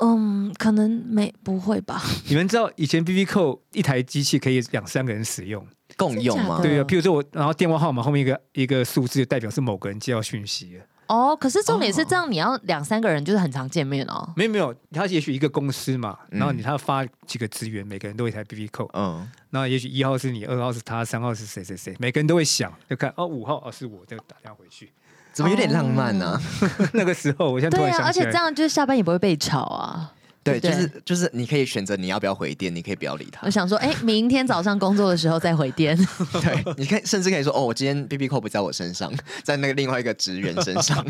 [0.00, 2.02] 嗯，可能没不会吧。
[2.28, 6.60] 你们知道以前 BB 扣一台机器可以两三个人使用共用吗？
[6.62, 10.80] 对啊，譬如说我，然后电话号码后面一个一个数字，代表是某个人接到讯息。
[11.06, 14.32] 哦，可是重点是这样，你要两三个人就是很常见面哦。
[14.36, 24.92] 没有没有，他也许一个公司嘛，然后你他发几个资源，每个人都一台 BB 扣，嗯，然后也许一号是你，二号是他，三号是谁谁谁，每个人都会想，就看哦五号哦是我，就打电话回去，
[25.32, 26.40] 怎么有点浪漫呢？
[26.92, 30.12] 那个时候，我现在突然想起来，对啊，而且这样就是下班也不会被吵啊。
[30.42, 33.42] 对，就是就是，你可以选择你要不要回电，你可以不要理他。
[33.44, 35.94] 我想说， 哎，明天早上工作的时候再回电。
[36.40, 39.12] 对，你可以甚至可以说，哦，我今天 BB 扣不在我身上，
[39.44, 41.04] 在那个另外一个职员身上。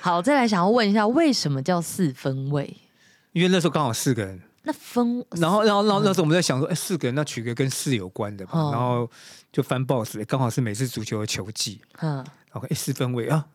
[0.00, 2.74] 好，再来想要问一下，为什么叫四分位？
[3.32, 4.40] 因为那时候刚好四个人。
[4.62, 8.70] 那分，然后然后然后那时候我们在想说，哎，四个人那取个跟四有关的吧。
[8.70, 9.08] 然后
[9.52, 11.80] 就翻 boss，，刚好是美式足球的球季。
[12.00, 13.46] 嗯，然后哎，四分位啊。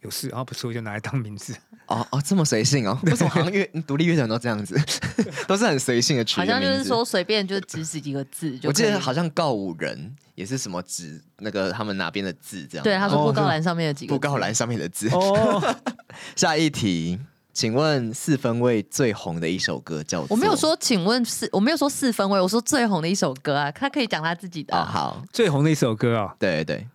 [0.00, 1.54] 有事，啊不错，就拿来当名字。
[1.84, 2.98] 哦哦，这么随性哦？
[3.02, 4.74] 为什么好像乐 独立乐团都这样子，
[5.46, 6.46] 都是很随性的取名。
[6.48, 8.70] 好像就是说随便就指死几个字就。
[8.70, 12.82] 我记得好像告五人也是什么指那个他们哪边的字这样。
[12.82, 14.14] 对，他说布告栏上面的几个。
[14.14, 15.06] 布告栏上面的字。
[15.10, 15.76] 哦。
[16.34, 17.20] 下一题，
[17.52, 20.28] 请问四分位最红的一首歌叫做？
[20.30, 24.74] 我没有说，请问四，我没有说四分位，我说最红的一首歌啊，他可以讲他自己的。
[24.74, 26.86] 哦，好，最红的一首歌啊，对对。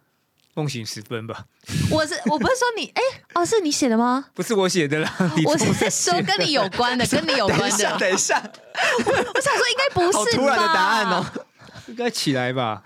[0.55, 1.45] 梦醒时分吧，
[1.91, 3.01] 我是我不是说你哎、
[3.35, 4.25] 欸、哦是你写的吗？
[4.33, 5.13] 不是我写的啦，
[5.45, 7.67] 我是说跟你有关的， 跟你有关的。
[7.67, 8.41] 等一下，等一下，
[9.05, 10.19] 我， 我想说应该不是吧？
[10.19, 11.25] 好突然的答案哦，
[11.87, 12.81] 应该起来吧？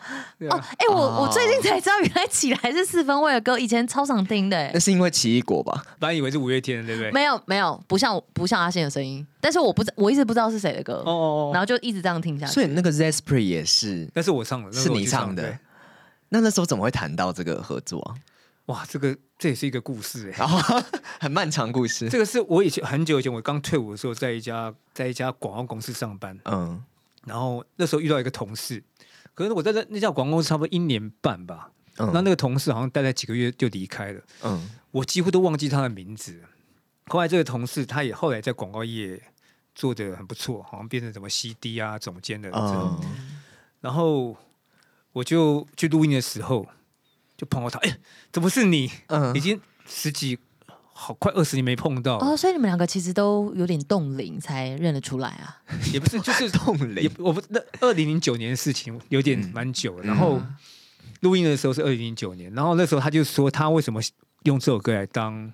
[0.50, 4.72] 哦，哎、欸，我我最近才知道原来起来是四分卫的歌，以前超常听的。
[4.74, 5.84] 那是因为奇异果吧？
[6.00, 7.12] 本来以为是五月天的，对不对？
[7.12, 12.54] 没有没有，不像不像阿信的声音，但是我不我一直不知道是谁的歌哦，哦，哦，然后就一直这样听下去。
[12.54, 15.60] 所以那个 Zespri 也是，那是我唱的，是你唱的。
[16.30, 18.16] 那那时候怎么会谈到这个合作啊？
[18.68, 20.86] 哇，这个这也是一个故事哎、欸，
[21.20, 22.08] 很漫长故事。
[22.08, 26.84] 这个是我以前很久以前，我刚退伍的时候，在一家在一家广告公司上班，嗯，
[27.26, 28.84] 然后那时候遇到一个同事，
[29.34, 36.40] 可是我在那那家广告公司差不多一年半吧，嗯，那那个同事好像待了几个月就离开了，嗯，我几乎都忘记他的名字。
[37.08, 39.20] 后来这个同事他也后来在广告业
[39.74, 43.02] 做的很不错，好像变成什么 CD 啊总监的，嗯，
[43.82, 44.38] 然后
[45.14, 46.68] 我就去录音的时候。
[47.38, 47.98] 就碰到他，哎，
[48.34, 48.92] 怎么是你？
[49.08, 50.38] 嗯，已经十几，
[50.92, 52.36] 好快二十年没碰到哦。
[52.36, 55.56] 所以你们两个其实都有点冻龄才认得出来啊？
[55.94, 57.10] 也不是，就是 冻龄。
[57.18, 60.04] 我不，那二零零九年的事情有点蛮久了。
[60.04, 60.42] 嗯、然后
[61.22, 64.02] 录音的时候是二零零九年，然后那时候他就说他为什么
[64.44, 65.54] 用这首歌来当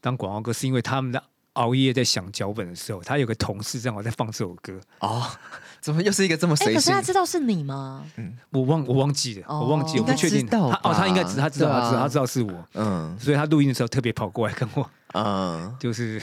[0.00, 1.22] 当广告歌，是因为他们的
[1.52, 5.30] 熬夜在想脚本的时候，他有个同事正好在放这首歌哦。
[5.80, 6.74] 怎么又是一个这么随性？
[6.74, 8.04] 可是他知道是你吗？
[8.16, 10.46] 嗯，我忘我忘记了，我忘记了，我不确定。
[10.46, 12.52] 他哦，他应该知，他知道，他知道，他知道是我。
[12.74, 16.20] 嗯，所以他录音的时候特别跑过来跟我，嗯， 就是。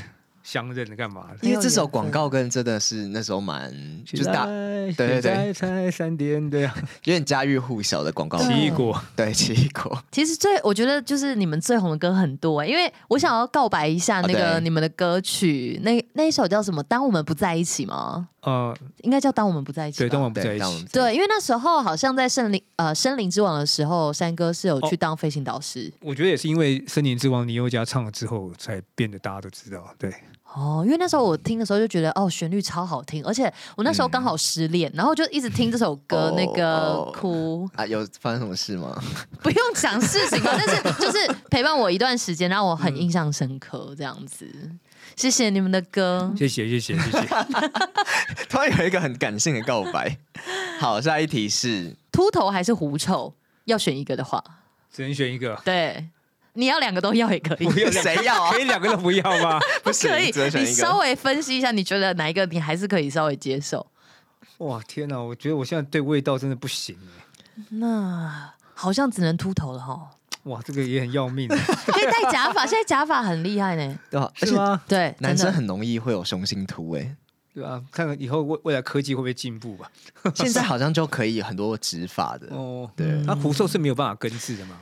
[0.48, 1.28] 相认的干嘛？
[1.42, 3.70] 因为这首广告跟真的是那时候蛮
[4.06, 8.38] 就是大，对对对，才三点，对啊， 有点家喻户晓的广告。
[8.38, 10.02] 奇异果，对奇异果。
[10.10, 16.82] 其实最我觉得就是你们最红的歌很多，因为我想要告白一下那个你们的歌曲，那那一首叫什么？
[16.84, 18.30] 当我们不在一起吗？
[18.44, 19.98] 呃，应该叫当我们不在一起。
[19.98, 20.86] 对，当我们不在一起。
[20.94, 25.92] 对，因为那时候好像在森林呃森林之王的时候，山哥是有去当飞行导师。
[26.00, 29.94] 我觉得也是因为森林之王林宥嘉唱了之后，才变得大家都知道。
[29.98, 30.14] 对。
[30.58, 39.00] 哦，因为那时候我听的时候就觉得哦，旋律超好听，而且我那时候刚好失恋，嗯、然后就一直听这首歌，那个哭 啊，有发生什么事吗？
[39.44, 44.48] 不用讲事情嘛，但是 就是陪伴我一段时间，让我很印象深刻，这样子。
[45.16, 47.28] 谢谢你们的歌，谢谢谢谢谢谢。
[48.50, 50.18] 突然有一个很感性的告白。
[50.80, 53.34] 好，下一题是秃头还是狐臭？
[53.66, 54.44] 要选一个的话，
[54.92, 55.60] 只能选一个。
[55.64, 56.10] 对。
[56.58, 58.50] 你要两个都要也可以，谁要啊？
[58.52, 59.60] 可以两个都不要吗？
[59.84, 63.86] 不可以，你稍微分析一下，你觉得哪一个你还是可以稍微接受？
[64.58, 65.20] 哇，天哪！
[65.20, 66.98] 我觉得我现在对味道真的不行。
[67.70, 70.10] 那好像只能秃头了哈。
[70.44, 71.48] 哇，这个也很要命。
[71.86, 74.00] 可以戴假发，现在假发很厉害呢。
[74.10, 77.16] 对，而且对，男生很容易会有雄性秃哎。
[77.54, 79.92] 对啊，看看以后未未来科技会不会进步吧。
[80.34, 84.78] 现在好像就可以很多植发的哦，对，那狐臭是没有办法根治的吗？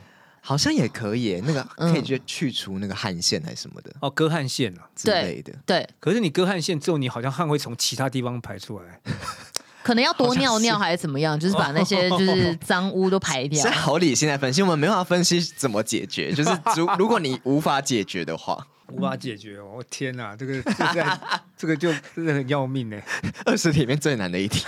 [0.47, 5.51] 好像也可以，那个可以去去除那个汗腺还是什么的哦，割汗腺啊之类的。
[5.65, 9.01] 对，可是你割汗腺之后，你好像汗会从其他地方排出来，
[9.81, 13.63] 可能要多尿尿还是怎么样，就是把那些就是脏污都排掉。
[13.63, 21.19] 在好理性来分析，我们没办法分析怎么解决，就是如 如果你无法解决的话，无法解决哦，天哪，这个这个
[21.57, 23.01] 这个就真的很要命呢，
[23.45, 24.63] 二十题里面最难的一题。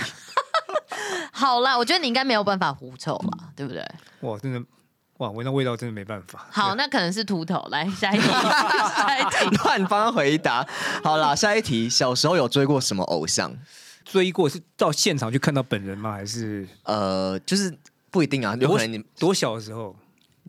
[1.32, 3.86] 好啦，我觉得你应该没有办法狐臭吧，对不对？
[4.22, 4.60] 哇，真的。
[5.18, 6.48] 哇，闻到味道真的没办法。
[6.52, 7.68] 好，那可能是秃头。
[7.72, 10.66] 来下一题，下一题， 乱帮回答。
[11.04, 13.52] 好啦，下一题，小时候有追过什么偶像？
[14.06, 16.12] 追过是到现场去看到本人吗？
[16.12, 17.76] 还是呃，就是
[18.12, 18.56] 不一定啊。
[18.60, 19.96] 有可能你多小的时候，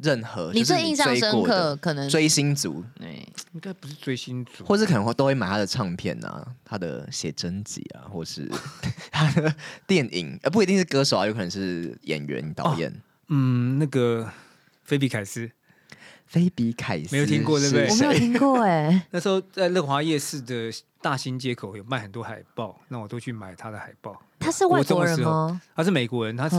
[0.03, 8.49] 任何你最印象深刻，可能追星族，对，应该不是追星族，或是可能会都会买他的唱片啊，他的写真集啊，或是
[9.11, 9.53] 他的
[9.87, 12.95] 电影，呃，不一定是歌手啊，有可能是演员、导演。
[13.29, 14.31] 嗯，那个。
[14.89, 15.51] 菲比凯斯，
[16.25, 17.91] 菲比凯斯没有听过对不对？
[17.91, 19.05] 我没有听过哎。
[19.13, 20.73] 那时候在乐华夜市的
[21.03, 24.19] 大兴街口有卖很多海报，那我都去买他的海报。
[24.39, 25.61] 他是外国人吗？
[25.77, 26.57] 他是美国人，他是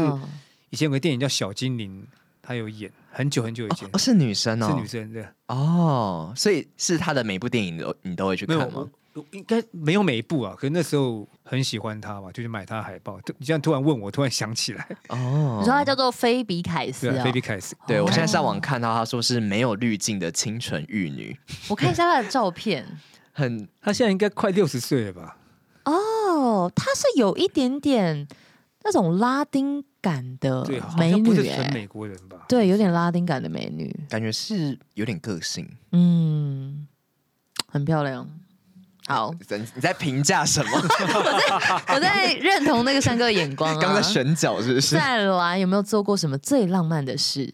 [0.70, 2.04] 以前有个电影叫《小精灵》，
[2.40, 3.90] 他有演很久很久以前。
[3.92, 5.26] 哦，是女生哦，是女生对。
[5.48, 8.88] 哦，所以是他的每部电影都你都会去看吗？
[9.32, 13.20] 应该没有每一部啊，可是那时候很喜欢他嘛，就去买他的海报。
[13.38, 17.24] 你这样突然问我，突然想起来哦，你说他叫做菲比凯斯啊？
[17.24, 17.76] 菲比凯斯。
[17.88, 21.38] 对，我现在上网看到他说是没有滤镜的清纯玉女。
[21.70, 22.86] 我看一下他的照片，
[23.32, 25.38] 很，他现在应该快六十岁了吧？
[25.86, 28.28] 哦，他是有一点点
[28.84, 30.66] 那种拉丁感的
[30.98, 32.46] 美女，是纯美国人吧？
[32.48, 36.88] 对，有点拉丁感的美女，感觉是有点个性，嗯，
[37.68, 38.30] 很漂亮。
[39.10, 39.34] 好，
[39.76, 40.70] 你在评价什么？
[40.78, 43.82] 我在我在认同那个三哥的眼光啊。
[43.82, 44.96] 刚在选角是不是？
[44.96, 47.52] 再来，有没有做过什么最浪漫的事？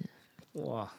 [0.52, 0.92] 哇，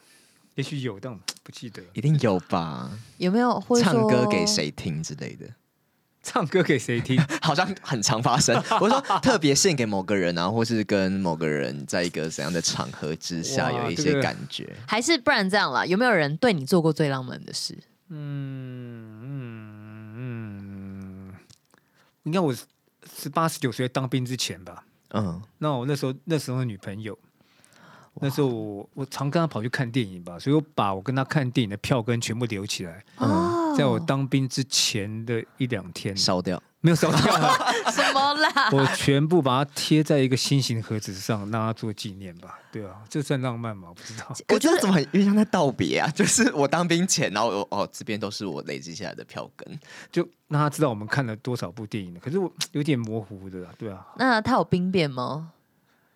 [0.55, 1.83] 也许有，但 不记得。
[1.93, 2.89] 一定有吧？
[3.19, 5.45] 有没有会唱歌给谁听之类的？
[6.23, 7.23] 唱歌给谁听？
[7.39, 8.59] 好像很常发生。
[8.81, 15.85] 我说特别献给某个人啊，或是跟某个人在一个怎样的场合之下有一些感觉，这个、还是不然这样啦？
[15.85, 17.77] 有没有人对你做过最浪漫的事？
[18.09, 19.56] 嗯嗯。
[22.27, 22.53] 应该我
[23.09, 27.17] 十八十九岁当兵之前吧，嗯，那我那时候那时候的女朋友，
[28.19, 36.15] 那时候我我常跟她跑去看电影吧，所以我把我跟她看电影的票根全部留起来，嗯，在我当兵之前的一两天。
[36.17, 36.61] 烧掉。
[36.81, 37.19] 没有烧掉，
[37.91, 38.69] 什么啦？
[38.71, 42.59] 我全部把它贴在一个心形盒子上，让它做纪念吧。
[42.71, 43.87] 对啊，这算浪漫吗？
[43.89, 44.25] 我不知道。
[44.49, 46.07] 我觉得怎么很因为像在道别啊？
[46.15, 49.79] 就是我当兵前，然后哦，这边都是我累积下来的票根，
[50.11, 52.19] 就让他知道我们看了多少部电影了。
[52.19, 54.05] 可是我有点模糊的，对啊。
[54.17, 55.51] 那他有兵变吗？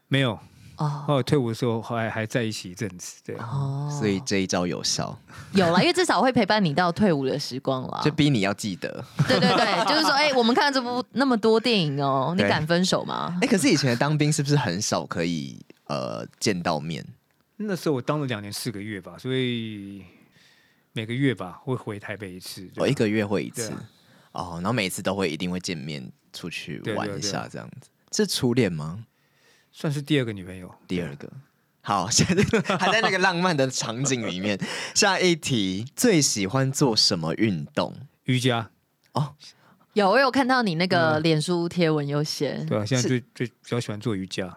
[0.07, 0.37] 没有。
[0.81, 3.35] 哦，后来退伍的时候还还在一起一阵子，对。
[3.35, 5.15] 哦，所以这一招有效，
[5.53, 8.89] 有了， 因为至少会陪伴你到退伍的时光了，就逼你要记得，
[9.27, 13.31] 对对对，就是说，哎、欸，我们看了这部那么多电影哦，你敢分手吗？
[13.41, 17.05] 哎、欸，可是以前的当兵是不是很少可以呃见到面？
[17.57, 20.03] 那时候我当了两年四个月吧，所以
[20.93, 23.69] 每个月吧会回台北一次，我、哦、一个月会一次，
[24.31, 29.05] 啊、哦，然后每次都会一定会见面出去玩一下，这样子，是初恋吗？
[29.71, 31.29] 算是第二个女朋友，第二个。
[31.83, 34.59] 好，现 在还在那个浪漫的场景里面。
[34.93, 37.95] 下一题，最喜欢做什么运动？
[38.25, 38.69] 瑜伽。
[39.13, 39.33] 哦，
[39.93, 42.65] 有，我有看到你那个脸书贴文有写、嗯。
[42.67, 44.55] 对啊，现在最最比较喜欢做瑜伽。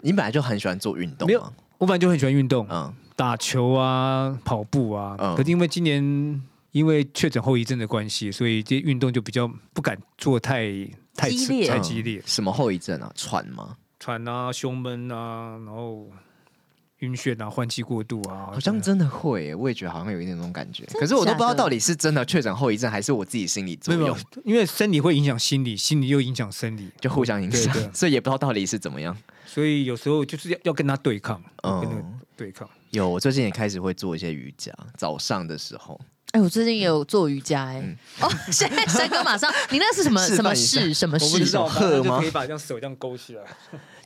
[0.00, 1.26] 你本来就很喜欢做运动吗？
[1.26, 5.14] 没有，我本来就很喜欢运动，嗯，打球啊，跑步啊。
[5.18, 5.36] 嗯。
[5.36, 10.70] 可是因为今年因为确诊后遗症的关系，所以这些运动就比较不敢做太
[11.14, 12.22] 太激烈，太激烈。
[12.24, 13.12] 什么后遗症啊？
[13.14, 13.76] 喘吗？
[14.02, 16.10] 喘啊，胸闷啊，然后
[16.98, 20.84] 晕眩啊，换气过度啊，好像真的会，我也觉得好像有一点那种感觉。
[20.98, 24.18] 可是我都不知道到底是真的确诊后遗症，还是我自己心理作用。
[24.44, 29.16] 因为生理会影响心理，心理又影响生理，就互相影响， 所以也不知道到底是怎么样。
[29.46, 32.68] 所以有时候就是要要跟他对抗，嗯，对抗。
[32.90, 36.00] 有，我最近也开始会做一些瑜伽，早上的时候。
[36.32, 37.96] 哎，我最近也有做瑜伽哎。
[38.20, 40.92] 哦，现在三哥马上，你那是什么什么式？
[40.94, 41.56] 什么式？
[41.58, 42.18] 鹤吗？
[42.20, 43.42] 可以把这样手这样勾起来，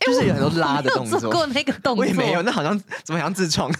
[0.01, 1.17] 就是有很多拉的动作。
[1.19, 2.41] 做过那个动作，我也没有。
[2.41, 3.71] 那好像怎么好像自创？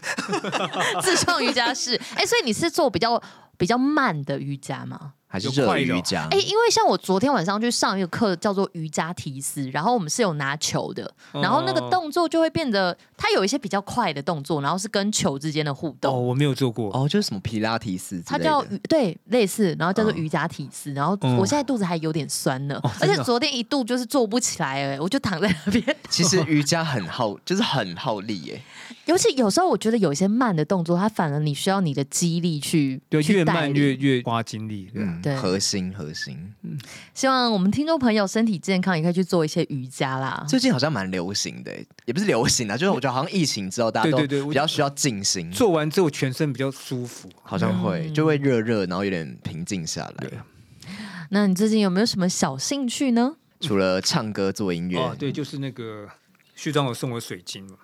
[1.04, 2.00] 自创瑜伽室。
[2.16, 3.22] 哎，所以你是做比较
[3.58, 5.14] 比较慢的瑜伽吗？
[5.28, 6.28] 还是热瑜伽？
[6.32, 16.16] 哎、欸，因为像我昨天晚上去上一个课，叫做瑜伽提斯，然后我们是有拿球的，然后那个动作就会变得，它有一些比较快的动作，然后是跟球之间的互动。
[16.16, 16.90] 哦，我没有做过。
[16.94, 25.98] 哦，就是什么皮拉提斯，它叫对类似，然后叫做瑜伽提斯，然后我现在肚子还有点酸呢，哦、而且昨天一度就是坐不起来，哎，我就躺在那边。
[26.10, 28.62] 其实 瑜伽很耗，就是很耗力，哎，
[29.08, 35.88] 尤其有时候我觉得有一些慢的动作，它反而你需要你的肌力去，对，越慢越越花精力，嗯，对，核心。
[35.98, 36.78] 核心，嗯，
[37.14, 40.46] 希望我们听众朋友身体健康，也可以去做一些瑜伽啦。
[40.48, 41.72] 最近好像蛮流行的，
[42.06, 50.28] 也不是流行啊，就是我觉得好像疫情之后，大家都比较需要静心，做完之后全身比较舒服，好像会就会热热，然后有点平静下来。
[51.30, 53.36] 那你最近有没有什么小兴趣呢？
[53.62, 56.08] 除了唱歌做音乐，哦对，就是那个
[56.56, 57.78] 序章有送我水晶嘛，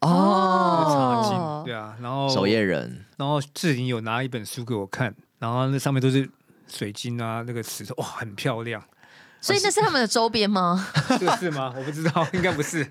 [0.00, 6.28] 哦，茶晶，对啊，然后守夜人，然后志玲有拿一本书给我看，然后那上面都是。
[6.70, 8.78] 水晶啊，那个石头哇，很漂亮。
[9.40, 10.86] 所以那是他们的周边吗？
[11.18, 11.72] 这是吗？
[11.74, 12.86] 我不知道，应该不是。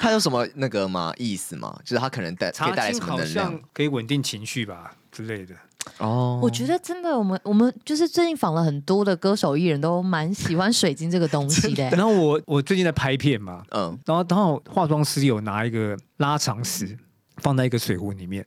[0.00, 1.14] 它有什么那个吗？
[1.16, 1.78] 意思吗？
[1.84, 3.60] 就是它可能带可以带来什么能量？
[3.72, 5.54] 可以稳定情绪吧之类的。
[5.98, 11.88] 哦，我觉得真的，我们我们就是最近访了很多的歌手艺人都蛮喜欢水晶这个东西的。
[11.96, 16.96] 然后我我最近在拍片嘛，嗯，然后然后化妆师有拿一个拉长石
[17.36, 18.44] 放在一个水壶里面。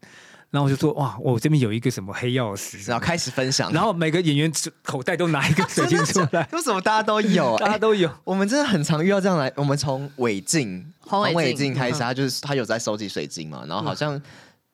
[0.50, 3.70] 然后我就说哇，我这边有一个什么黑曜石，然后开始分享。
[3.74, 4.50] 然后每个演员
[4.82, 7.58] 口袋都拿一个水晶出来， 为什么大家都有？
[7.60, 8.10] 大家都有。
[8.24, 9.52] 我们真的很常遇到这样来。
[9.58, 13.66] 我们从伟晋黄伟晋开始，他就是他有在收集水晶嘛。
[13.68, 14.20] 然后好像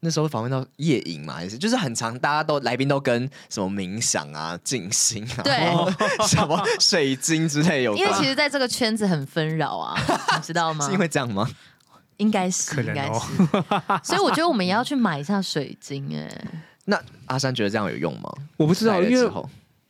[0.04, 5.58] 那时候访问到夜影嘛，还是就是很长，大家都来宾都跟什么冥想啊、静心啊，对，
[6.28, 8.02] 什么水晶之类有关。
[8.02, 9.96] 因为其实在这个圈子很纷扰啊，
[10.36, 10.86] 你知道吗？
[10.86, 11.50] 是因为这样吗？
[12.18, 13.20] 应该是，应该是，
[14.04, 16.30] 所以我觉得我们也要去买一下水晶哎。
[16.86, 18.30] 那阿山觉得这样有用吗？
[18.58, 19.32] 我不知道，因为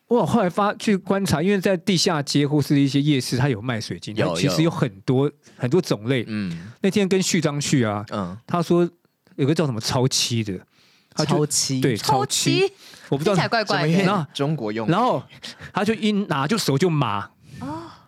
[0.07, 6.23] 我后来发去观察，因为在地下街或是一些夜市，它有卖水晶，有其实有很多很多种类。
[6.27, 8.87] 嗯，那天跟旭章去啊，嗯，他说
[9.35, 10.53] 有个叫什么超七的，
[11.15, 12.71] 超七对超七，
[13.09, 13.91] 我不知道，听起来怪怪的。
[14.03, 15.21] 然后中国用，然后
[15.73, 17.29] 他就一拿就手就麻，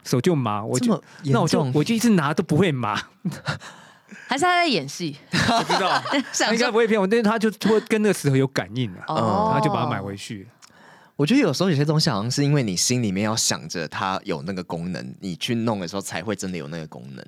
[0.03, 3.01] 手就麻，我就那我就我就一直拿都不会麻。
[4.27, 5.15] 还是他在演戏？
[5.29, 6.01] 不知道，
[6.39, 7.05] 他应该不会骗我。
[7.05, 10.47] 但是他就会跟那个石头有感应啊，嗯，他就把它买回去。
[11.15, 17.25] 我觉得有时候有些东西好像是因为你心里面要想着它有那个功能，你去弄的时候才会真的有那个功能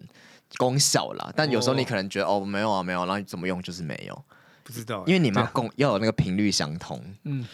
[0.55, 1.31] 功效啦。
[1.35, 4.25] 但有时候你可能觉得哦，没有啊，没有，然后你怎么用就是没有，
[4.63, 5.03] 不知道。
[5.05, 7.03] 因为你们要共要有那个频率相同。
[7.25, 7.45] 嗯，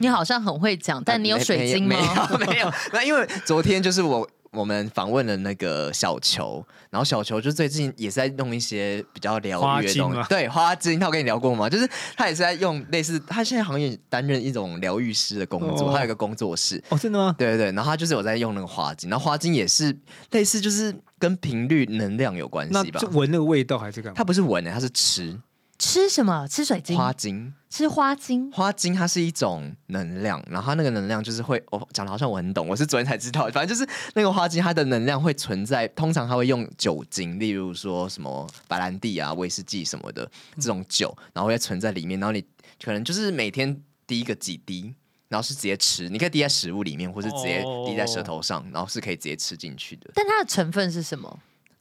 [0.00, 1.96] 你好像很会讲，但你有水晶吗？
[2.38, 2.72] 没有，没有。
[2.92, 4.28] 那因为昨天就是我。
[4.56, 11.68] 我们访问了那个小球，然后小球就最近也是在弄一些比较疗愈的东西，对花精，他有跟你聊过吗？
[11.68, 16.82] 就是他也是在用类似，他现在好像也担任一种疗愈师的工作，他有一个工作室。
[16.88, 17.34] 哦，真的吗？
[17.36, 19.96] 对对对，然后他就是有在用那个花精，然后花精也是
[20.30, 22.98] 类似，就是跟频率能量有关系吧？
[22.98, 24.14] 就闻那个味道还是干嘛？
[24.16, 25.38] 他不是闻的，他是吃。
[25.86, 26.48] 吃什么？
[26.48, 26.96] 吃水晶？
[26.96, 27.54] 花精？
[27.70, 28.50] 吃花精？
[28.50, 42.44] 花精它是一种能量，然后它那个能量就是会，我、哦、讲的好像我很懂，我是昨天才知道，反正就是那个花精，它的能量会存在，通常它会用酒精，例如说什么白兰地啊、威士忌什么的这种酒，然后会存在里面，然后你
[42.82, 44.92] 可能就是每天滴个几滴，
[45.28, 50.10] 然后是直接吃，你可以滴在食物里面，或是直接滴在舌头上，然后是可以直接吃进去的。
[50.16, 51.38] 但它的成分是什么？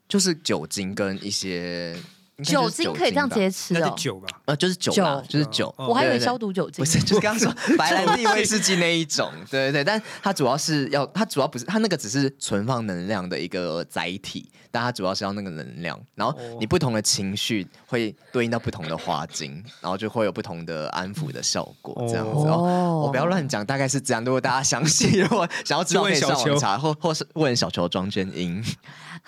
[0.08, 1.98] 就是酒精跟一些。
[2.44, 5.74] 酒精可以这样直接吃哦，酒吧，呃，就是酒啦，就是酒。
[5.78, 9.84] 我还以为消毒酒精，不是，就是刚刚说 白兰地威士忌那一种，对对对。
[9.86, 15.98] 但它主要是要，它主要不是，它那个只是存放能量的一个载体，但它主要是要那个能量。
[16.14, 23.02] 然后你不同的情绪会对应到不同的花精，然后就会有不同的安抚的效果，这样子哦。
[23.06, 24.24] 我不要乱讲，大概是这样。
[24.26, 28.62] 如果大家详细，如果想要知道，可以上网查，或或是问小球庄鹃瑛。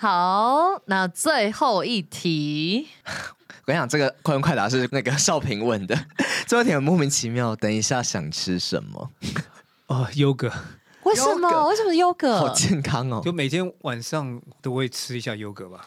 [0.00, 6.06] 好，那最后一题， 我跟你讲，这个快问快答是那个少平问的，
[6.46, 7.56] 最后一题很莫名其妙。
[7.56, 9.10] 等一下想吃什么？
[9.88, 10.48] 哦，优格。
[11.02, 11.68] 为什么？
[11.68, 12.38] 为什么优格？
[12.38, 15.84] 好健康哦，就每天晚上都会吃一下优格吧。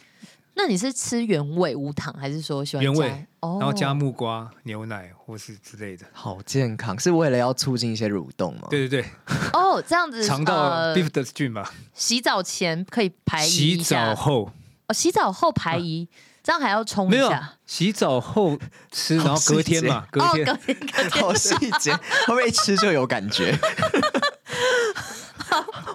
[0.53, 3.07] 那你是吃原味无糖，还是说喜欢原味？
[3.39, 8.67] 然后加木瓜、牛奶或是之类的，好健康，是为了要促进一些蠕动吗？
[8.69, 9.09] 对对对。
[9.53, 10.93] 哦，这样子 肠道
[11.33, 11.73] 菌吧。
[11.93, 13.83] 洗澡前可以排遗一下。
[13.83, 14.51] 洗澡后
[14.87, 16.07] 哦，洗澡后排遗，
[16.43, 17.17] 这样还要冲一下。
[17.17, 17.33] 没有，
[17.65, 18.59] 洗澡后
[18.91, 20.45] 吃，然后隔天嘛，隔天。
[20.45, 21.09] 隔天，隔天。
[21.23, 23.57] 好细节，会不会一吃就有感觉？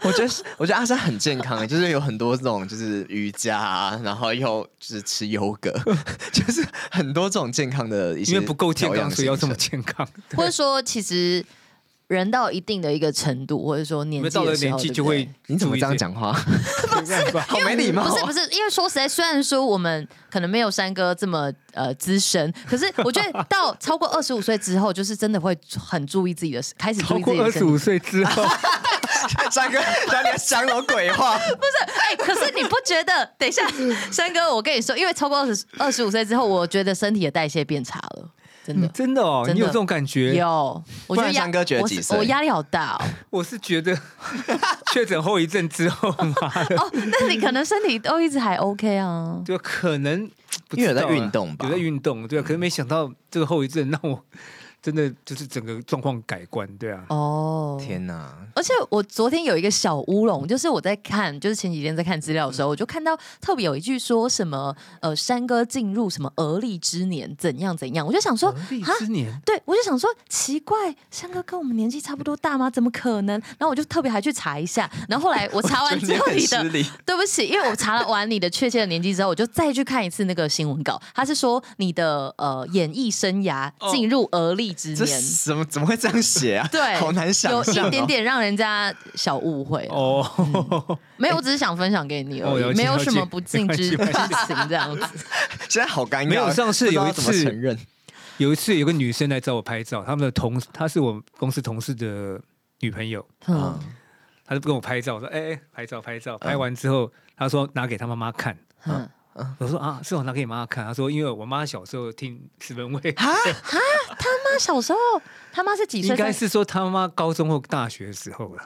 [0.06, 5.70] 我觉得，我觉得阿山很健康，就是有很多这种，就是瑜伽啊，然后又就是吃优格，
[6.32, 8.34] 就是很多这种健康的一些。
[8.34, 10.06] 因为不够健康，所以要这么健康。
[10.36, 11.44] 或者说，其实
[12.08, 16.32] 人到一定的一个程度，或者说年纪到了年纪就会，你怎么这样讲话？
[17.46, 18.08] 好没礼貌。
[18.08, 27.42] 不是不是，因为说实在，虽然说我们可能没有山哥这么呃资深，可是我觉得到超过二十五岁之后，就是真的会很注意自己的，开始注意自己的。
[27.42, 28.44] 超过二十五岁之后，
[29.50, 31.36] 山哥，那你讲什么鬼话？
[31.38, 33.26] 不是，哎、欸，可是你不觉得？
[33.38, 33.66] 等一下，
[34.10, 38.30] 三哥，我跟你说，因为超过二十二十五岁之后，我觉得身体的代谢变差了。
[38.64, 40.34] 真的，真的哦，你有这种感觉？
[40.34, 42.18] 有，我觉得三哥觉得几岁？
[42.18, 43.04] 我压力好大哦。
[43.30, 43.96] 我是觉得
[44.92, 46.34] 确诊后遗症之后嘛。
[46.76, 49.40] 哦，那你可能身体都一直还 OK 啊？
[49.46, 50.28] 就可能
[50.72, 52.42] 因为有在运动吧，有在运动，对啊。
[52.42, 54.24] 可是没想到这个后遗症让我。
[54.86, 57.04] 真的就是整个状况改观，对啊。
[57.08, 58.32] 哦，天哪！
[58.54, 72.70] 而且我昨天有一个小乌龙，就是我在看，就是前几天在看资料的时候，我就看到特别有一句说什么，呃，山哥进入什么而立之年，怎样怎样，我就想说，而立之年，对，我就想说，奇怪，山哥跟我们年纪差不多大吗？
[72.70, 73.36] 怎么可能？
[73.58, 76.62] 然后我就特别还去查一下，然后后来我查完之后，你的
[77.04, 84.75] 对不起，因为我查了完你的确切的年纪之后，我就再去看一次那个新闻稿，他是说你的呃演艺生涯进入而立。
[84.76, 85.06] 这
[85.44, 86.68] 怎么怎么会这样写啊？
[86.70, 90.98] 对， 好难想象，有一点点让人家小误会哦、嗯。
[91.16, 95.02] 没有，我只是想分享给你而已，哦、没有什么不敬之之情这样子。
[95.68, 96.28] 现在好尴尬。
[96.28, 97.78] 没有，上次有一次承认，
[98.36, 102.40] 有一次有个女生来找我拍照，他们的同她是我公司同事的
[102.80, 103.78] 女朋友，嗯，
[104.44, 108.56] 她就跟我拍照，我说哎哎，拍照拍照，拍完之后，她说拿给她妈妈看，
[108.86, 109.08] 嗯。
[109.38, 110.84] 嗯我说啊，是我拿给你妈妈看。
[110.84, 113.10] 他说，因为我妈小时候听四分卫。
[113.12, 113.78] 啊啊！
[114.18, 114.98] 他妈小时候，
[115.52, 116.10] 他妈是几岁？
[116.10, 118.62] 应该是说他妈高中或大学的时候了。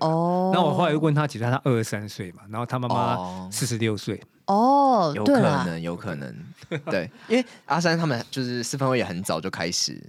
[0.00, 0.50] 哦。
[0.54, 2.42] 然后我后来又问他几岁，他二十三岁嘛。
[2.48, 4.20] 然后他妈妈四十六岁。
[4.46, 6.34] 哦，有可能，有可能。
[6.86, 10.00] 对，因为阿三他们就是四分卫也很早就开始。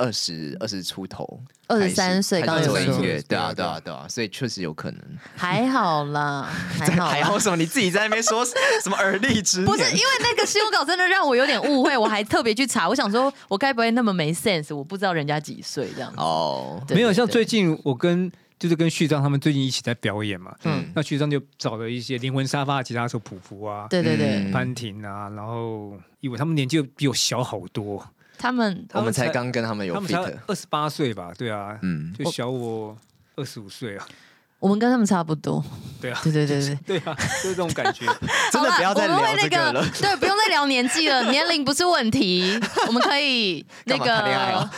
[0.00, 1.38] 二十二十出头，
[1.68, 5.00] 二十三岁刚做音乐，对啊对啊对啊，所以确实有可能。
[5.36, 6.48] 还好啦，
[6.78, 7.56] 还好，还好什么？
[7.56, 9.66] 你自己在那边说什么而立之年？
[9.66, 14.74] 不是，因为那个新闻稿真的让我有点误会，我还特别去查，我想说，我该不会那么没 sense？
[14.74, 16.10] 我不知道人家几岁这样。
[16.16, 28.02] 哦，没有，像最近我跟就是跟旭章他们最近一起在表演嘛，嗯，那旭章就找了一些灵魂沙发的吉他手普普啊，对对对，潘婷啊，然后因为他们年纪比我小好多。
[28.40, 31.30] 他们我们才刚跟他们有 fit，二十八岁吧？
[31.36, 32.96] 对啊，嗯，就小我
[33.36, 34.06] 二十五岁啊。
[34.58, 35.62] 我们跟他们差不多。
[36.00, 38.06] 对啊，对对对对 对啊，就是这种感觉。
[38.50, 39.84] 真的不要再聊这个了。
[40.00, 44.06] 对，不用再聊年纪了，年龄不是问题，我们可以那个。
[44.06, 44.70] 谈恋爱哦。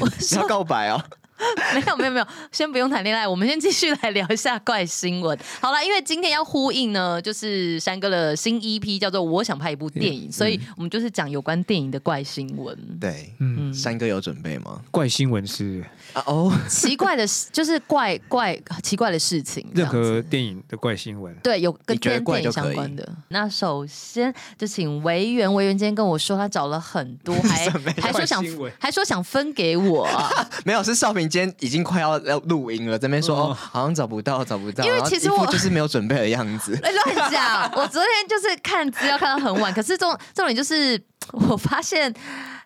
[0.00, 1.02] 我要告白哦。
[1.74, 5.38] 没有没有没有，先不用谈恋爱，我们先继续来聊一下怪新闻。
[5.60, 12.76] 好了，因为今天要呼应呢，就是山哥的新 EP 叫做《我想拍一部电影》，嗯，所以我们就是讲有关电影的怪新闻。
[13.00, 14.80] 对，嗯，山哥有准备吗？
[14.90, 23.08] 怪新闻是啊哦， 奇怪的事就是怪怪奇怪的事情，任何电影的怪新闻，对，有跟电影相关的。
[23.28, 27.70] 那首先就请维园，维园今天跟我说他找了很多， 还
[28.00, 28.44] 还说想
[28.80, 31.27] 还说想分给我，啊，没有是少平。
[31.28, 36.72] 今天已经快要要录音了，这边说、哦、好像找不到，找不到，因为其实我就是没有准备的样子。
[36.80, 37.70] 乱讲！
[37.74, 41.00] 我昨天就是看资料看到很晚，可是重重点就是
[41.32, 42.12] 我发现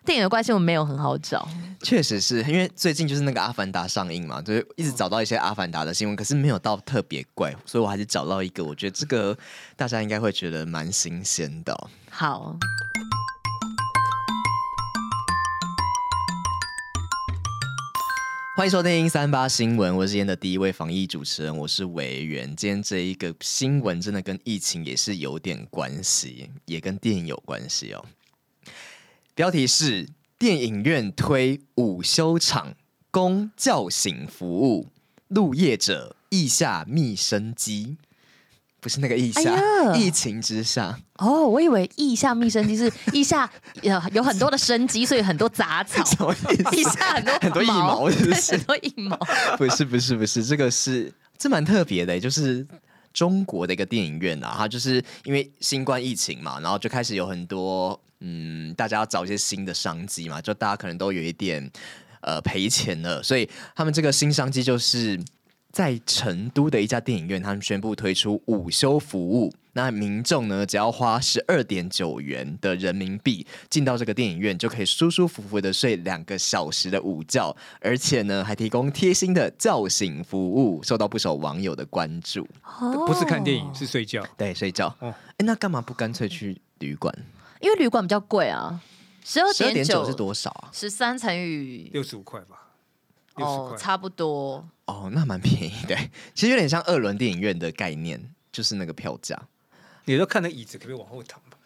[0.05, 1.47] 电影的关系我没有很好找。
[1.81, 9.37] 确实是因为最近就是那个《阿凡达》上映嘛，就是一直找到一些《阿凡达》的新闻，可是没有到特别怪，所以我还是找到一个，我觉得这个
[9.75, 11.77] 大家应该会觉得蛮新鲜的。
[12.09, 12.55] 好。
[18.55, 22.55] 欢迎收听三八新闻，我是今天的第一位防疫主持人，我是韦源。
[22.55, 28.05] 今天这一个新闻真的跟疫情也是有点关系，也跟电影有关系哦。
[29.33, 32.75] 标题是：电影院推午休场
[33.09, 34.87] 供叫醒服务，
[35.29, 37.97] 路业者意下觅生机。
[38.83, 40.99] 不是那个腋下，哎，疫情之下。
[41.15, 43.49] 哦，我以为腋下觅生机是 腋下
[43.81, 46.03] 有有很多的生机，所以很多杂草。
[46.03, 46.75] 什么意思？
[46.75, 48.51] 腋下很多很多腋毛，是不是？
[48.51, 49.17] 很多腋毛。
[49.57, 52.67] 不是不是不是，这个是这蛮特别的，就是
[53.13, 61.71] 中国的一个电影院啊，它就是因为新冠疫情嘛，然后就开始有很多嗯，大家要找一些新的商机嘛，就大家可能都有一点
[62.19, 65.17] 呃赔钱了，所以他们这个新商机就是。
[65.73, 69.51] 在成都的一家电影院，他们宣布推出午休服务。
[69.71, 82.47] 那民众呢，只要花十二点九元的人民币进到这个电影院，就可以舒舒服服的睡两个小时的午觉，而且呢，还提供贴心的叫醒服务，受到不少网友的关注。
[82.79, 84.23] 哦，不是看电影，是睡觉。
[84.37, 84.95] 对，睡觉。
[84.99, 87.11] 哦，哎，那干嘛不干脆去旅馆？
[87.59, 88.79] 因为旅馆比较贵啊。
[89.25, 90.69] 十二点九是多少啊？
[90.71, 92.62] 十三乘以六十五块吧。
[93.37, 94.67] 六十块，差不多。
[94.85, 95.95] 哦，那蛮便宜的，
[96.35, 98.21] 其实有点像二轮电影院的概念，
[98.51, 99.39] 就是那个票价。
[100.05, 101.57] 你都看那椅子可不可以往后躺吧？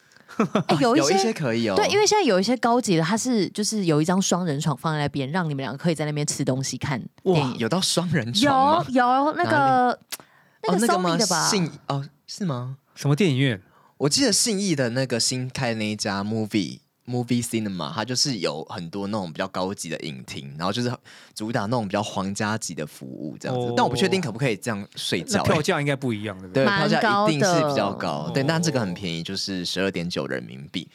[0.67, 7.49] 欸、有一 些，有一些可以哦，对，因为现在有一些高级的，它是就是有一张双人床放在那边，让你们两个可以在那边吃东西看电影。
[7.51, 9.99] 哇，有到双人床有有那个
[10.61, 11.47] 那个的吧？
[11.47, 12.77] 哦，信哦是吗？
[12.93, 13.59] 什么电影院？
[13.97, 16.81] 我记得信义的那个新开那一家 Movie。
[17.07, 20.91] Movie Cinema，它就是有很多那种比较高级的影厅，然后就是
[21.33, 23.67] 主打那种比较皇家级的服务这样子。
[23.67, 25.41] 哦、但我不确定可不可以这样睡觉。
[25.43, 26.65] 票价应该不一样，对不对？
[26.65, 28.29] 对，票价一定是比较高。
[28.33, 30.87] 对，但这个很便宜，就是十二点九人民币。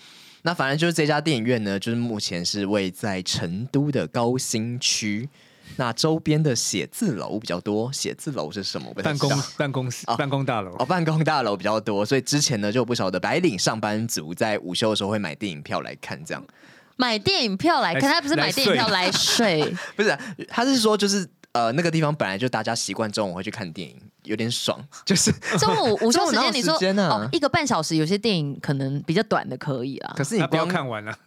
[0.42, 5.28] 那反正就是这家电影院呢，就是目前是位在成都的高新区。
[5.76, 8.92] 那周边的写字楼比较多，写字楼是什么？
[8.94, 10.74] 办公办公室、 哦、办公大楼。
[10.78, 16.44] 哦，办公大楼比较多，所以之前呢就有不少的白领上班族在午休的时候会买电影票来看，这样。
[16.96, 26.74] 买电影票来看，他不是买电影票来睡， 不是、啊，他是说就是呃那个地方本来就大家习惯中午会去看电影，有点爽， 就是中午午休时间，你说
[27.08, 31.18] 哦一个半小时，有些电影可能比较短的可以啊，可是你不要看完了，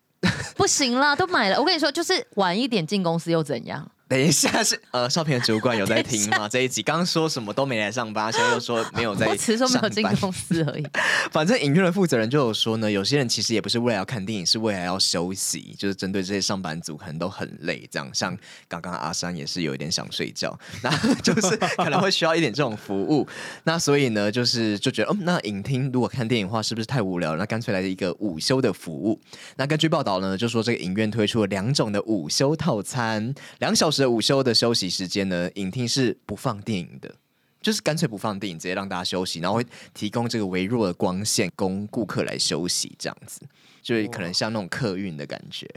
[0.55, 3.91] 不行啦，都买了，我跟你说，就是晚一点进公司又怎样？
[4.07, 6.47] 等一下是呃，少平的主管有在听吗？
[6.49, 10.85] 这一集刚刚说什么都没来上班，现在又说没有在 只是说没有进公司而已。
[11.31, 18.07] 反正影院的负责人就有说呢，有些人其实也不是为了要看电影，是为了要休息，就是针对这些上班族可能都很累，这样。
[18.13, 18.37] 像
[18.67, 20.91] 刚刚阿山也是有一点想睡觉，那
[21.23, 23.27] 就是可能会需要一点这种服务。
[23.63, 27.39] 那所以呢，就是就觉得，嗯，那影厅如果看电影的话，是不是太无聊了？
[27.39, 29.19] 那干脆来一个午休的服务。
[29.55, 34.05] 那根据报道呢，就说这个影院推出了两种的午休套餐，两小时。
[34.05, 37.15] 午休的休息时间呢，影厅是不放电影的，
[37.61, 43.41] 就是干脆不放电影，直接让大家休息，然后会提供这个微弱的光线供顾客来休息，这样子，
[43.81, 45.67] 就可能像那种客运的感觉。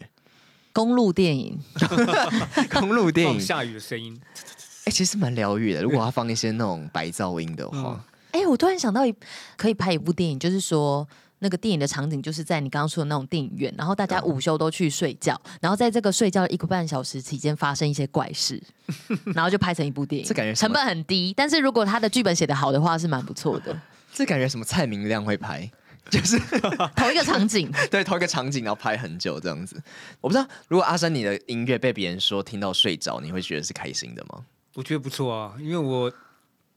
[0.73, 1.59] 公路电影
[2.71, 4.21] 公路电影，下雨的声音，
[4.85, 5.83] 哎、欸，其实蛮疗愈的。
[5.83, 9.15] 如果要放一些那种白噪音的话，哎、嗯欸，我突然想到一
[9.57, 11.09] 可以拍一部电影，就是说。
[11.41, 18.63] 那个电影的场景就是在你刚刚说的那种电影院，然后大家午休都去睡觉，然后在这个睡觉一个半小时期间发生一些怪事，
[19.35, 20.27] 然后就拍成一部电影。
[20.29, 23.81] 这感觉成本很低，但是如果他的剧本写得好的话，是蛮不错的。
[24.13, 25.71] 这感觉什么蔡明亮会拍，
[26.11, 26.39] 就是
[26.97, 29.81] 同一个场景，对，同一个场景，然后拍很久这样子。
[30.21, 34.45] 我不知道，如果阿山你的音乐被别人说听到睡着，你会觉得是开心的吗？
[34.75, 36.13] 我觉得不错啊，因为我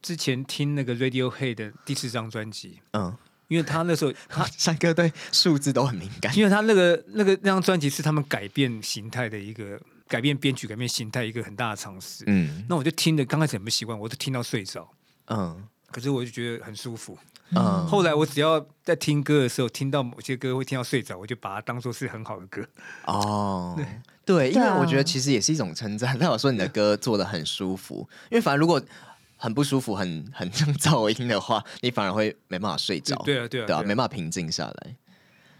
[0.01, 3.15] 之前听那个 Radiohead 的第四张专辑，嗯。
[3.51, 6.33] 因为他那时候，他 三哥对数字都很敏感。
[6.37, 9.77] 因为他那个那个那张专辑是他们改变形态的一个
[10.07, 12.23] 改变编曲、改变形态一个很大的尝试。
[12.27, 14.87] 嗯，那我就听的刚开始很不习惯，我都听到睡着。
[15.27, 17.17] 嗯，可是我就觉得很舒服。
[17.53, 22.65] 嗯，后来我只要在听歌的时候听到某些歌会听到睡着，我就把它当做是很好的歌。
[23.03, 23.75] 哦，
[24.23, 26.15] 对，对，因为我觉得其实也是一种称赞。
[26.19, 28.81] 但我说你的歌做的很舒服，因为反正如果。
[29.41, 33.15] 很不舒服，很 很像噪音的话，你反而会没办法睡着。
[33.25, 34.95] 对啊，对啊，对啊，没办法平静下来。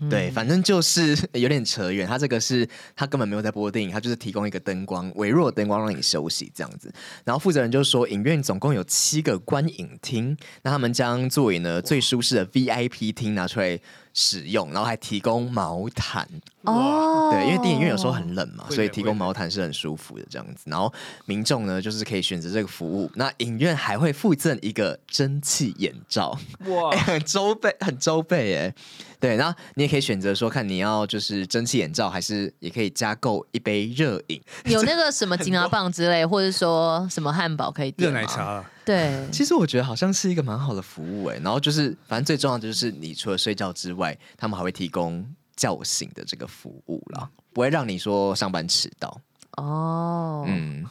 [0.04, 2.08] 嗯、对，反正就是 有点扯远。
[2.08, 6.94] 他这个是他根本没有在播电影，他就是提供一个灯光，微弱的灯光让你休息这样子。
[7.24, 13.80] 然后负责人就说，影院总共有七个观影厅，那他们将座椅呢最舒适的 VIP 厅拿出来
[14.14, 16.28] 使用，然后还提供毛毯。
[16.64, 20.66] 哦，对，因为电影院有时候很冷嘛，所以提供毛毯是很舒服的这样子。
[20.66, 20.94] 然后
[21.26, 23.10] 民众呢，就是可以选择这个服务。
[23.16, 26.38] 那影院还会附赠一个蒸汽眼罩，
[26.68, 28.74] 哇，欸、 很周备，很周备哎。
[29.20, 38.64] 对，然后你也可以选择说，看你要就是蒸汽眼罩，还是也可以加购一杯热饮，有那个什么 金牙棒之类，或者说什么汉堡可以点热奶茶。
[38.86, 41.38] 对，其实我觉得好像是一个蛮好的服务哎。
[41.44, 45.26] 然后就是，反正最重要的就是，你除了睡觉之外，他们还会提供。
[45.54, 49.22] 叫醒的这个服务啦，不会让你说上班迟到
[49.58, 50.44] 哦。
[50.48, 50.84] 嗯。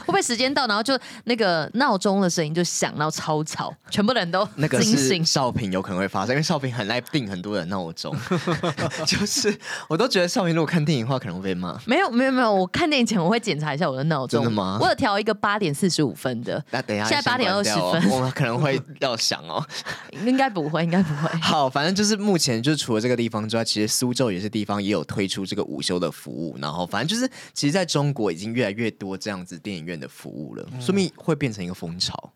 [0.00, 8.14] 会不会时间到，然后就那个闹钟的声音就响，然后超吵，全部人都那个是少平有可能会发生，因为少平很爱定很多的闹钟，
[9.06, 9.56] 就是
[9.88, 11.78] 我都觉得少平如果看电影的话可能会被骂。
[11.86, 14.42] 没有没有没有，我看电影前我会检查一下我的闹钟。
[14.42, 14.78] 真的吗？
[14.80, 16.62] 我有调一个八点四十五分的。
[16.70, 19.64] 那等一下，现在八点二十分，我们可能会要响哦。
[20.24, 21.28] 应该不会，应该不会。
[21.40, 30.66] 好，反正就是目前就是除了这个地方之外，其实苏州有些地方也有推出这个午休的服务，然后反正就是其实在中国已经越来越多这样子电影院的服务了。
[30.80, 32.32] 说明会变成一个风潮，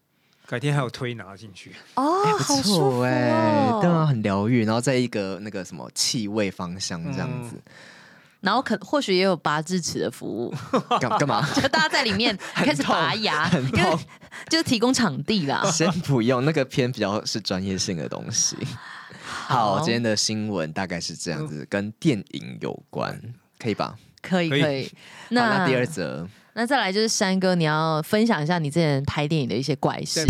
[0.47, 3.31] 改天还有推拿进去哦，欸、不错哎、
[3.71, 4.65] 哦，对啊，很疗愈。
[4.65, 7.73] 然后在一个那个什么气味芳香这样子，嗯、
[8.41, 10.55] 然后可或许也有拔智齿的服务，
[11.01, 11.47] 干干嘛？
[11.55, 13.99] 就大家在里面 开始拔牙，因为，
[14.49, 15.63] 就是提供场地啦。
[15.71, 18.57] 先不用，那个偏比较是专业性的东西。
[19.27, 23.21] 好，好，今天的新闻大概是这样子，跟电影有关，
[23.59, 23.97] 可以吧？
[24.23, 24.91] 可以可以。
[25.29, 26.27] 那那第二则。
[26.61, 30.27] 那再来就是山哥，你要分享一下你之前拍电影的一些怪事。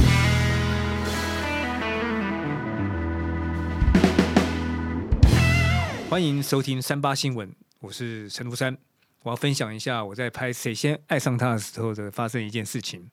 [6.10, 7.50] 欢迎收听三八新闻，
[7.80, 8.76] 我是陈如山。
[9.22, 13.08] 我要分享一下我在拍《谁先爱上他》的时候的发生一件事情。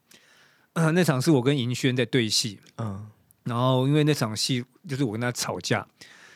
[0.74, 3.08] 呃，那场是我跟银轩在对戏，嗯，
[3.46, 5.88] 然后因为那场戏就是我跟他吵架，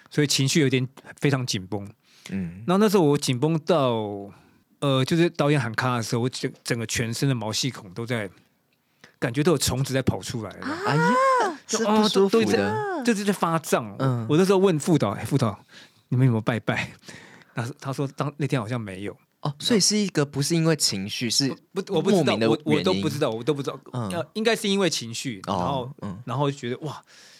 [0.10, 0.88] 所以情绪有点
[1.20, 1.86] 非常紧绷，
[2.30, 4.32] 嗯，然后那时候我紧绷到，
[4.80, 8.30] 呃，就是导演喊卡的时候，我整整个全身的毛细孔都在，
[9.20, 11.04] 感觉都有虫子在跑出来了，哎呀，
[11.68, 13.96] 是不舒服的，哦、就是在发胀。
[14.00, 15.58] 嗯，我那时候问副导，哎，副导。
[16.12, 16.90] 你们有没有拜拜？
[17.54, 27.00] 他说：“他说当那天好像没有哦，所以是一个不是因为情绪，是不我不知道，我我都不知道，我都不知道，嗯，应该是因为情绪，然后嗯，然后就觉得哇，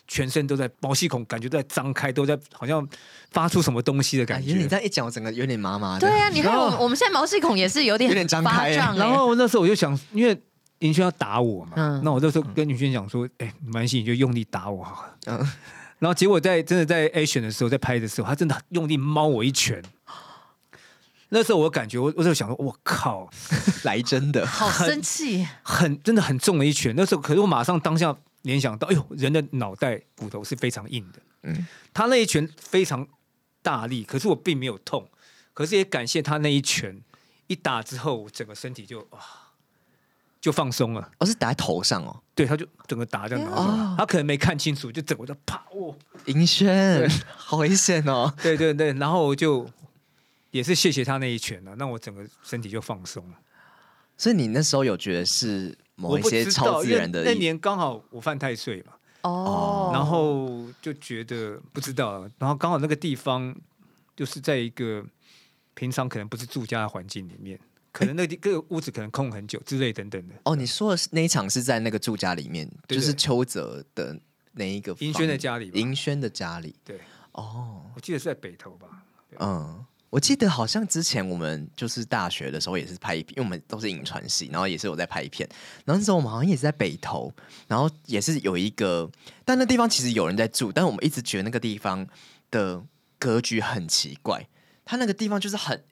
[0.10, 2.86] 全身都在毛细孔，感觉都在张开，都在好像
[3.32, 4.54] 发出什么东西的感觉。
[4.54, 6.02] 你这样一讲，我整个有点麻麻的。
[6.02, 8.72] 对呀，你看我我们现在毛细孔也是有点有点张开。
[8.72, 10.38] 然后那时候我就想，因为
[10.80, 15.16] 银轩要打我嘛，那我那时候跟银轩讲说，哎，没关系，你就用力打我好了。
[15.28, 15.52] 嗯。
[16.00, 19.82] 然后结果在真的在 action 的时候，在拍的时候，他真的用力猫我一拳。
[21.32, 23.30] 那时候我感觉，我我就想说，我靠，
[23.84, 26.92] 来真的，好生气，很真的很重的一拳。
[26.98, 33.08] 那时候，可是我马上当下联想到，哎呦，人的脑袋骨头是非常硬的，嗯，他那一拳非常
[33.62, 35.10] 大力，可是我并没有痛，
[35.54, 37.02] 可是也感谢他那一拳
[37.48, 39.20] 一打之后，我整个身体就哇。
[40.42, 42.24] 就放松了，而、哦、是打在头上哦。
[42.34, 45.94] 对，他就整个打在脑上，哦、他可能没看清楚，就整个就啪哦。
[46.28, 48.34] 银轩，好危险哦。
[48.42, 49.70] 对对对，然后就
[50.52, 53.38] 也是谢谢他那一拳了，那我整个身体就放松了。
[54.16, 57.24] 所以你那时候有觉得是某一些超自然的？
[57.24, 58.94] 那年刚好我犯太岁嘛。
[59.24, 59.92] 哦。
[59.94, 63.56] 然后就觉得不知道，然后刚好那个地方
[64.16, 65.06] 就是在一个
[65.74, 67.60] 平常可能不是住家的环境里面。
[67.92, 70.36] 可能那个个屋子可能空很久之类等等的。
[70.46, 74.18] 哦，你说的是那一场是在那个住家里面，对对就是邱泽的
[74.54, 75.70] 那一个银轩的家里。
[75.74, 76.76] 银轩的家里。
[76.86, 77.00] 对。
[77.32, 78.88] 哦，我记得是在北投吧。
[79.40, 85.48] 嗯，我记得好像之前我们就是大学的时候也是拍一片，因为我们都是影传系，然后也是有在拍一片。
[85.86, 87.32] 然后那时候我们好像也是在北投，
[87.68, 89.10] 然后也是有一个，
[89.46, 92.08] 但那地方其实有人在住，但我们一直觉得那个地方
[92.52, 92.84] 的
[93.18, 94.48] 格局很奇怪，
[94.84, 95.84] 它那个地方就是很。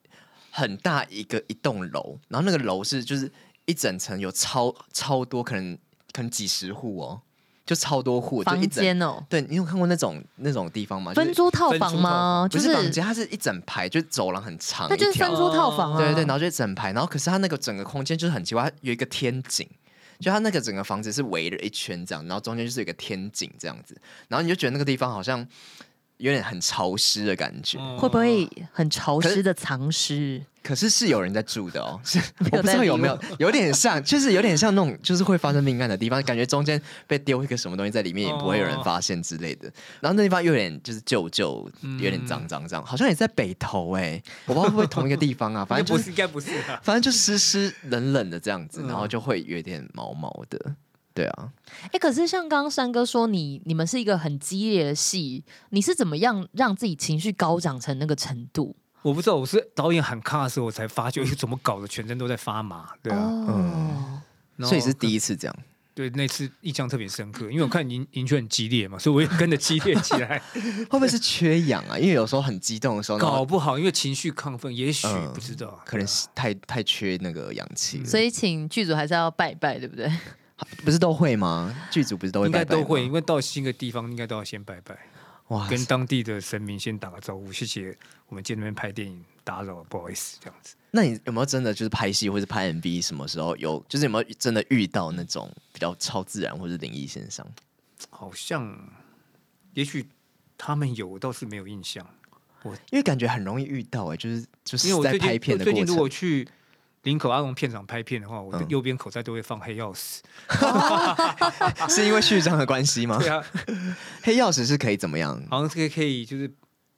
[0.49, 3.32] 很大一个一栋楼，然后那个楼是就是
[3.65, 5.78] 一整层有超超多，可能
[6.11, 7.22] 可能几十户哦，
[7.68, 9.24] 就超多户房间哦。
[9.30, 11.13] 对，你有看过那种那种地方吗？
[11.13, 12.47] 分租套房吗？
[12.49, 15.97] 不是房间，它是一整排，就走廊很长，那就是分租套房啊。
[15.99, 19.70] 对对，然后就一整排，然后可是它那个整个空间就是很奇怪，它有一个天井，
[20.20, 23.95] 就它那个整个房子是围了一圈这样，然后中间就是有一个天井这样子，
[24.30, 25.45] 然后你就觉得那个地方好像。
[26.18, 30.43] 有点很潮湿的感觉，会不会很潮湿的藏尸？
[30.63, 32.20] 可是是有人在住的哦， 是
[32.51, 39.72] 我不知道有没有，有点像，就是有点像那种，就是会发生命案的地方，感觉中间被丢一个什么东西在里面，也不会有人发现之类的。
[40.01, 46.51] 然后那地方有点就是旧旧，有点脏脏脏，好像也在北投哎，我不知道会不会同一个地方啊，反正不是，应该不是，
[46.84, 50.76] 反正就湿湿冷冷的这样子，然后就会有点毛毛的。
[51.18, 51.51] 对啊，
[51.86, 58.76] 哎、欸，可是像刚刚山哥说你，你你们是一个很激烈的戏，你是怎么样让自己情绪高涨成那个程度？
[59.01, 62.89] 我不知道，我是导演喊卡的时候，我才发觉怎么搞的，全身都在发麻。
[63.01, 64.22] 对啊，哦、
[64.57, 65.55] 嗯，所以是第一次这样。
[65.95, 70.38] 对，那次印象特别深刻，因为我看银银轩很激烈嘛，所以我也跟着激烈起来。
[70.53, 71.97] 会不会是缺氧啊？
[71.97, 78.05] 因为有时候很激动的时候，搞不好因为情绪亢奋，也许、嗯、不知道，可能是太太缺那个氧气。
[78.05, 80.07] 所以请剧组还是要拜拜，对不对？
[80.84, 81.76] 不是都会吗？
[81.91, 82.78] 剧组不是都会拜拜吗？
[82.78, 84.97] 应该都会，因为到新的地方应该都要先拜拜，
[85.49, 87.95] 哇，跟当地的神明先打个招呼，谢谢
[88.28, 90.76] 我们今天拍电影打扰，不好意思这样子。
[90.91, 93.84] 那你有没有真的就是拍戏或者拍 MV 什么时候有？
[93.88, 97.45] 就是有没有真的遇到那种比较超自然或者灵异现象？
[98.10, 98.76] 好像，
[99.74, 100.08] 也许
[100.58, 102.05] 他们有，我倒是没有印象。
[102.64, 106.47] 我因为感觉很容易遇到哎、欸，就是就是在拍片的过程，最近如果去。
[107.08, 113.18] 林口阿龙片场拍片的话，我的右边口袋都会放黑钥匙，嗯、 是因为序章的关系吗？
[113.18, 113.41] 对啊，
[114.22, 115.41] 黑钥匙是可以怎么样？
[115.49, 116.53] 好像是可以就是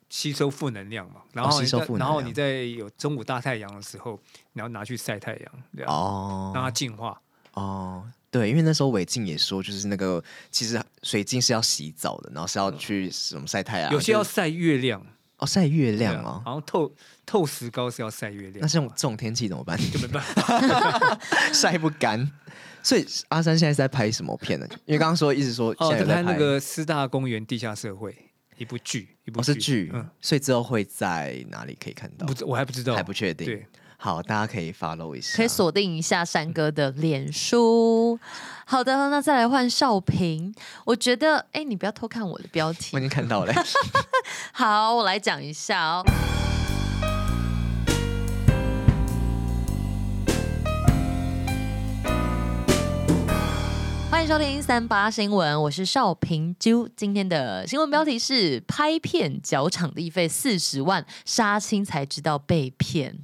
[0.10, 1.22] 吸收负能量嘛。
[1.32, 4.20] 然后、哦、吸收负能量，然后你在有中午大太阳的时候，
[4.54, 7.22] 你要拿去晒太阳，对哦，让它净化。
[7.54, 15.06] 哦，对，因为那时候韦静也说，就是那个其实水晶是要洗澡的，然后是要去什么晒太阳，有些要晒月亮。
[15.40, 16.94] 哦，晒月亮哦，好像透
[17.26, 18.60] 透石膏是要晒月亮。
[18.62, 19.78] 那这种这种天气怎么办？
[19.92, 21.20] 就没办法，
[21.52, 22.32] 晒不干。
[22.82, 24.66] 所以阿三现在是在拍什么片呢？
[24.86, 28.16] 因为刚刚说一直说哦在在拍那个师大公园地下社会
[28.58, 29.92] 一部剧，一部是剧。
[29.94, 32.26] 嗯，所以之后会在哪里可以看到？
[32.26, 33.48] 不，我还不知道，还不确定。
[33.48, 33.66] 对，
[34.02, 38.18] 好，大家可以 follow 一下，可以锁定一下山哥的脸书。
[38.66, 40.56] 好的，那再来换少平。
[40.86, 43.54] 我觉得，哎、欸，你不要偷看我的标题，我已经看到了。
[44.54, 46.06] 好，我来讲一下哦。
[54.10, 56.90] 欢迎收听三八新闻，我是少平啾。
[56.96, 63.20] 今天的新闻标题是：拍片缴场地费四十万，杀青才知道被骗。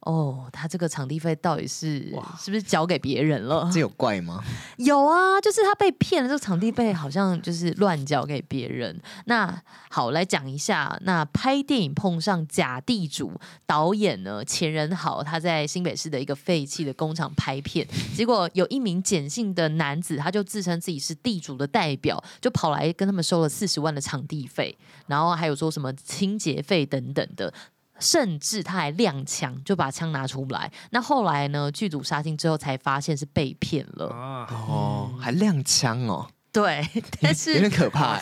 [0.00, 2.00] 哦，他这个场地费到底是
[2.38, 3.70] 是不是交给别人了？
[3.70, 4.42] 这有怪吗？
[4.78, 8.98] 有啊，就是他被骗了，这个场地费好像就是乱交给别人。
[9.26, 17.86] 那好，来讲一下，那拍电影碰上假地主，导演呢，钱人豪，他在新北市的一个废弃的工厂拍片，
[18.16, 24.78] 结果有一名简姓的男子，他就自称自己是地主的代表，就跑来跟他们收了四十万的场地费，
[25.08, 27.52] 然后还有说什么清洁费等等的。
[28.00, 30.72] 甚至他还亮枪，就把枪拿出来。
[30.90, 31.70] 那后来呢？
[31.70, 34.06] 剧组杀青之后才发现是被骗了。
[34.06, 36.26] 哦，还亮枪哦？
[36.50, 36.84] 对，
[37.22, 38.18] 但是有点可怕，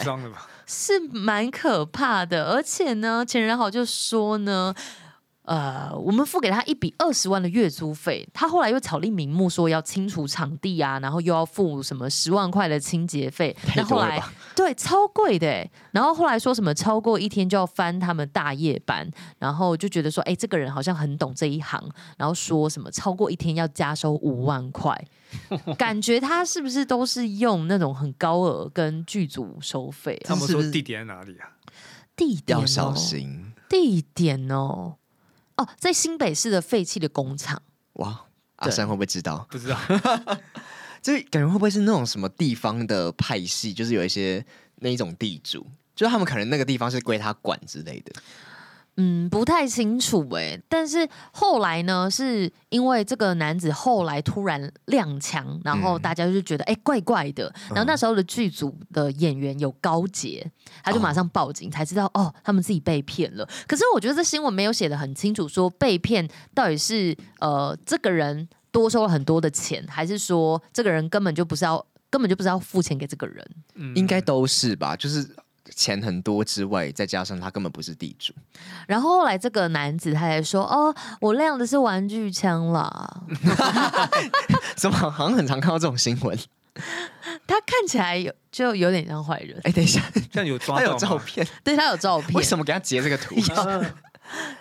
[0.67, 2.51] 是蛮可怕的。
[2.51, 4.75] 而且呢，钱仁豪就说呢。
[5.49, 14.23] 呃，我们付给他一笔二十万的月租费，他后来又巧立名目说要清除场地啊，然后又要付什么十万块的清洁费，那后来
[14.55, 21.83] 对超贵的，然后后来说什么超过一天就要翻他们大夜班，然后就觉得说，哎，这个人好像很懂这一行，
[22.19, 25.03] 然后说什么超过一天要加收五万块，
[25.79, 30.21] 感觉他是不是都是用那种很高额跟剧组收费？
[30.27, 31.57] 他们说地点在哪里啊？
[32.15, 34.97] 地点、哦、要小心，地点哦。
[35.59, 37.63] 哦，在新北市的废弃的工厂。
[37.95, 38.25] 哇，
[38.57, 39.47] 阿山会不会知道？
[39.51, 39.79] 不知道，
[41.03, 43.75] 这感觉会不会是那种什么地方的派系？
[43.75, 44.45] 就是有一些
[44.77, 48.13] 那一种地主，就是他们可能那个地方是归他管之类的。
[49.01, 60.45] 嗯，不太清楚哎，但是后来呢，是因为这个男子后来突然踉跄，然后大家就觉得哎、嗯、怪怪的，然后那时候的剧组的演员有高洁，
[60.83, 63.49] 他就马上报警，才知道哦，他们自己被骗了。
[63.69, 73.49] 可是我觉得这新闻没有写的很清楚，说被骗到底是呃这个人多收了很多的钱，还是说这个人根本就不是要根本就不是要付钱给这个人？
[73.77, 75.37] 嗯，应该都是吧，就是。
[75.79, 78.35] 钱很多之外，再加上他根本不是地主。
[78.89, 83.23] 然后后来这个男子他还说：“哦，我亮的是玩具枪啦。
[84.75, 86.37] ”怎么好像很常看到这种新闻？
[87.47, 89.57] 他看起来有就有点像坏人。
[89.63, 90.03] 哎，等一下，
[90.33, 91.47] 这样有抓到他有照片？
[91.63, 92.33] 对，他有照片。
[92.35, 93.37] 为什么给他截这个图？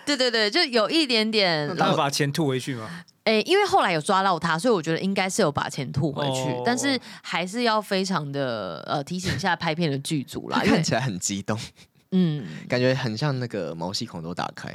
[0.06, 1.76] 对对对，就有一点点。
[1.76, 2.90] 他把钱吐回去吗？
[3.28, 11.60] 哎，因为后来有抓到他，所以我觉得应该是有把钱吐回去，哦、但是还是要非常的呃提醒一下拍片的剧组啦，看起来很激动，
[12.12, 14.74] 嗯，感觉很像那个毛细孔都打开，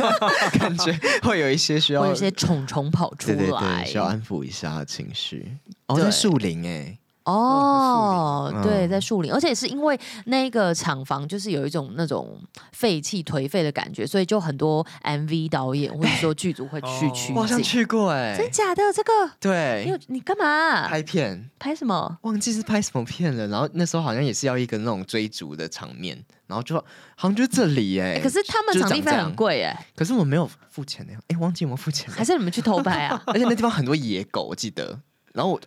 [0.58, 5.58] 感觉会有一些需要，会有一些虫虫跑出来，对对对，需要安抚一下情绪。
[5.88, 6.96] 哦，在树林哎。
[7.24, 12.40] 哦，哦对，在树林，而且是因为那个厂房就是有一种那种
[12.72, 17.34] 废弃颓废的感觉，所以就很多 MV 导演或者说剧组会去取景。
[17.36, 18.82] 我好像去过哎，真假的？
[18.92, 20.88] 这个对，你你干嘛？
[20.88, 21.50] 拍片？
[21.58, 22.18] 拍什么？
[22.22, 23.46] 忘记是拍什么片了。
[23.48, 32.10] 然后那时候好像也是要一个那种追逐的场面，然后就好像就这里哎、欸，可是他们场地费很贵哎，可是我没有付钱的呀，哎，忘记有没有付钱？
[32.10, 33.22] 还是你们去偷拍啊？
[33.28, 34.98] 而且那地方很多野狗，我记得，
[35.34, 35.60] 然后我。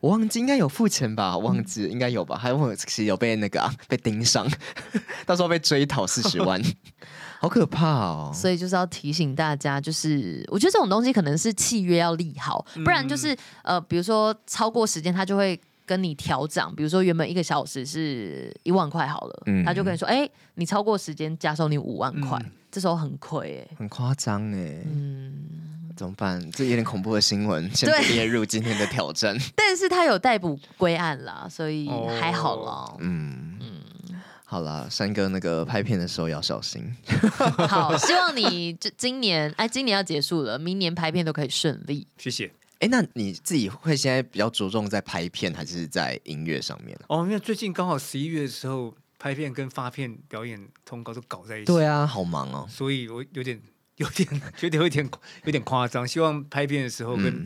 [0.00, 4.48] 我忘记应该有付钱吧，忘记应该有吧，还有我其实有被那个、啊、被盯上，
[5.26, 6.60] 到时候被追讨四十万，
[7.38, 8.32] 好可怕哦！
[8.34, 25.79] 所以就是要提醒大家，就是我觉得这种东西可能是契约要立好，不然就是呃，比如说超过时间，他就会跟你调涨，比如说原本一个小时是一万块好了，嗯、他就跟你说，哎、欸，你超过时间加收你五万块，嗯、这时候很亏哎，很夸张哎，嗯。
[26.00, 26.50] 怎么办？
[26.52, 29.36] 这有点恐怖的新闻， 先列入今天的挑战。
[29.54, 31.86] 但是他有逮捕归案啦，所以
[32.18, 32.96] 还好啦。
[33.00, 36.90] 嗯嗯，好啦，山哥那个拍片的时候要小心。
[37.68, 42.06] 好，希望你这今年哎，今年要结束了，明年拍片都可以顺利。
[42.16, 42.50] 谢谢。
[42.78, 46.98] 哎，那你自己会现在比较着重在拍片，还是在音乐上面？
[47.08, 51.66] 哦，因为最近刚好十一月的时候，拍片跟发片表演通告都搞在一起。
[51.66, 52.66] 对啊，好忙哦。
[52.70, 53.60] 所以我有点。
[54.00, 55.08] 有点 觉得有点
[55.44, 57.44] 有点夸张，希望拍片的时候跟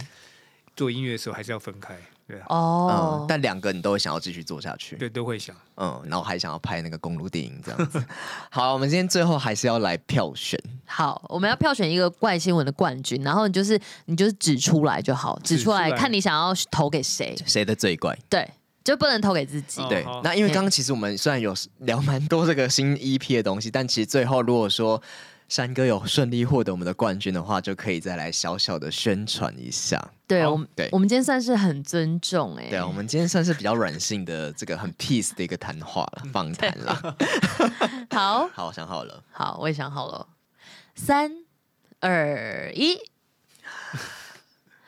[0.77, 1.97] 做音乐的时候还是要分开，
[2.29, 2.47] 对啊。
[2.49, 5.55] 哦、嗯，但两个你都会想要继续做下去，对，都会想。
[5.77, 8.03] 嗯，然后还想要拍那个公路电影这样子。
[8.51, 10.57] 好，我们今天最后还是要来票选。
[10.85, 18.17] 好，我们要票选一个怪新闻的冠军，然后你就是你就是指出来就好，指出来看你想要投给谁，谁的最怪？
[18.29, 18.49] 对，
[18.85, 19.81] 就不能投给自己。
[19.81, 25.03] 哦、对，那因为刚刚其实我们虽然有聊蛮多这个新 EP 的东西，但其实最后如果说。
[25.55, 30.05] 山哥有顺利获得我们的冠军的话，就可以再来小小的宣传一下。
[30.27, 30.89] 对，我们对。
[30.91, 37.17] 我们今天算是很尊重哎、对啊，我们今天算是比较软性的这个很 peace 的一个谈话了，访谈了。
[38.11, 38.49] 好。
[38.53, 40.27] 好，我想好了，好，我也想好了，
[40.97, 41.31] 三
[42.01, 42.99] 二一，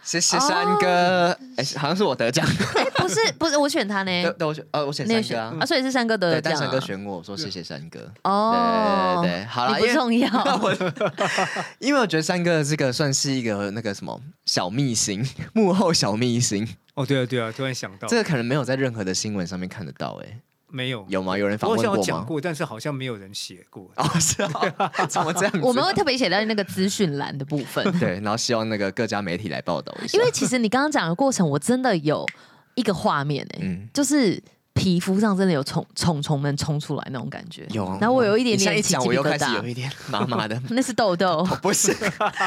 [0.06, 1.36] 谢谢三哥。
[1.56, 2.46] 哎、好像是我得奖，
[2.76, 5.62] 哎、不是 不是，我选他呢对，我选呃，我选你也选山哥啊。
[5.62, 6.58] 啊，所以是三哥得对，的奖、啊。
[6.60, 8.00] 但山哥选我，我说谢谢山哥。
[8.22, 10.28] 哦，对对对，好了，不重要。
[11.80, 21.36] 因为我觉得三哥的这个算是一个那个什么小秘辛，幕后小秘辛，哦，对啊，对啊，突然想到，这个可能没有在任何的新闻上面看得到、欸，哎，没有，有吗？
[21.38, 22.18] 有人访我好像有问过吗？
[22.18, 23.90] 讲过，但是好像没有人写过。
[23.96, 25.60] 哦，是啊，怎么这样子？
[25.64, 32.26] 我们会特别写在那个资讯栏的部分， 对，然后希望那个各家媒体来报道一下，因为其实你刚刚讲的过程，我真的有
[32.74, 34.42] 一个画面哎、嗯，就是
[34.74, 37.66] 皮肤上真的有虫虫虫们冲出来那种感觉。
[37.70, 41.42] 有啊，然后我有一点你现在一讲，点起鸡皮疙我又开始有，一点麻麻的， 那是痘痘。
[41.62, 41.94] 不是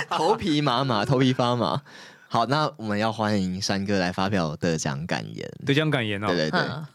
[0.10, 1.82] 头皮麻麻，头皮发麻。
[2.28, 5.50] 好，那我们要欢迎山哥来发表得奖感言。
[5.66, 6.86] 得奖感言哦，对对对，嗯，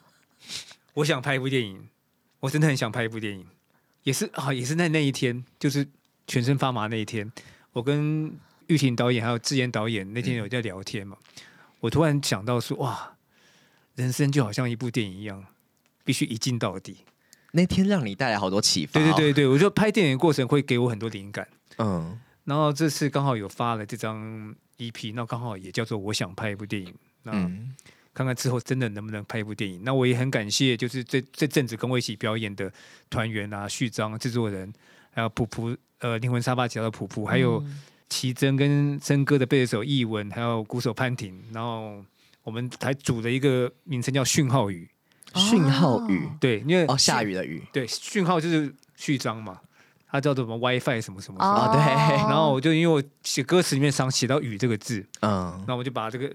[0.94, 1.88] 我想拍一部电影，
[2.40, 3.46] 我真的很想拍一部电影，
[4.04, 5.86] 也是啊，也是在那一天，就是
[6.26, 7.30] 全身发麻那一天，
[7.72, 8.32] 我跟
[8.68, 11.16] 玉婷导演还有志妍导演那天有在聊天嘛，
[11.80, 13.16] 我突然想到说，哇，
[13.96, 15.44] 人生就好像一部电影一样，
[16.04, 16.98] 必须一镜到底。
[17.52, 19.02] 那天让你带来好多启发、哦。
[19.02, 21.46] 对对对对，我觉得拍电影的过程会给我很多灵感。
[21.78, 26.92] 嗯，然后这次刚好有发了这张 EP，那刚好也叫做我想拍一部电影。
[27.22, 27.74] 那、嗯
[28.14, 29.82] 看看之后真的能不能拍一部电影。
[29.84, 32.72] 那我也很感谢，就是这这阵子跟我一起表演的
[33.10, 34.72] 团员啊，序章制作人，
[35.10, 37.62] 还有普普呃灵魂沙发起的普普，还有
[38.08, 42.02] 奇珍跟森哥的贝斯手艺文，还有鼓手潘婷，然后
[42.42, 44.88] 我们还组了一个名称叫讯号雨。
[45.34, 47.60] 讯号雨对，因为哦，下雨的雨。
[47.72, 49.58] 对讯号就是序章嘛，
[50.08, 51.44] 它叫做什么 WiFi 什么什么什么。
[51.44, 56.32] 哦对然后我就因为我写歌词里面常写到雨这个字，嗯，那我就把这个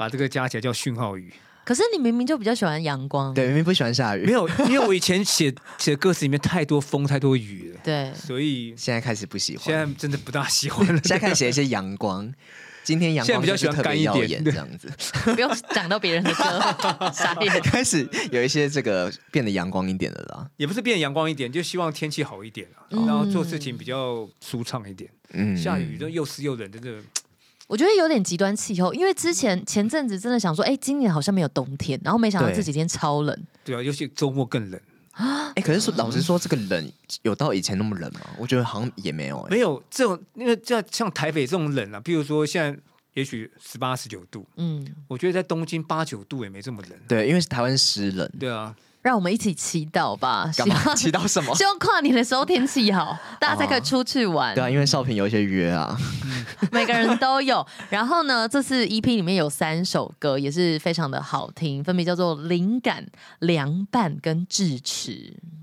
[0.00, 1.30] 把这个加起来叫讯号雨。
[1.62, 9.64] 可是你明明就比较喜欢阳光，对，明明不喜欢下雨，没有，因为我以前写写歌词里面太多风太多雨了， 对，所以现在开始不喜欢。
[9.66, 10.94] 现在真的不大喜欢了。
[11.04, 12.32] 现在开始写一些阳光。
[12.82, 14.90] 今天阳光比较喜欢干一点这样子，
[15.34, 17.60] 不用讲到别人的歌，傻眼。
[17.60, 20.48] 开始有一些这个变得阳光一点的啦。
[20.56, 25.08] 也不是变阳光一点，就希望天气好一点啊，嗯然后做事情比较舒畅一点。
[25.34, 26.90] 嗯，下雨就又湿又冷，真的
[27.70, 33.46] 我觉得有点极端气候，因为之前前阵子真的想说，哎，今年好像没有冬天，然后没想到对这几天超冷。
[33.64, 34.80] 对啊，尤其周末更冷。
[35.54, 36.92] 哎，可是说老实说，这个冷
[37.22, 38.22] 有到以前那么冷吗？
[38.38, 39.38] 我觉得好像也没有。
[39.42, 42.76] 哎，没有这种，因为像像台北这种冷啊，譬如说现在
[43.14, 46.98] 也许十八十九度，嗯，我觉得在东京八九度也没这么冷。
[47.06, 48.28] 对，因为是台湾湿冷。
[48.40, 51.54] 对啊，让我们一起祈祷吧，希干嘛望祈祷什么？
[51.54, 54.54] 希望跨年的时候天气好， 大家才可以出去玩。
[54.54, 55.96] 对啊，因为少平有一些约啊。
[56.70, 57.66] 每个人都有。
[57.88, 63.02] 然后呢，这次 EP 里面有三首歌，也是非常的好听，分别叫做《灵感》、
[63.38, 65.12] 《凉拌》跟《智齿》。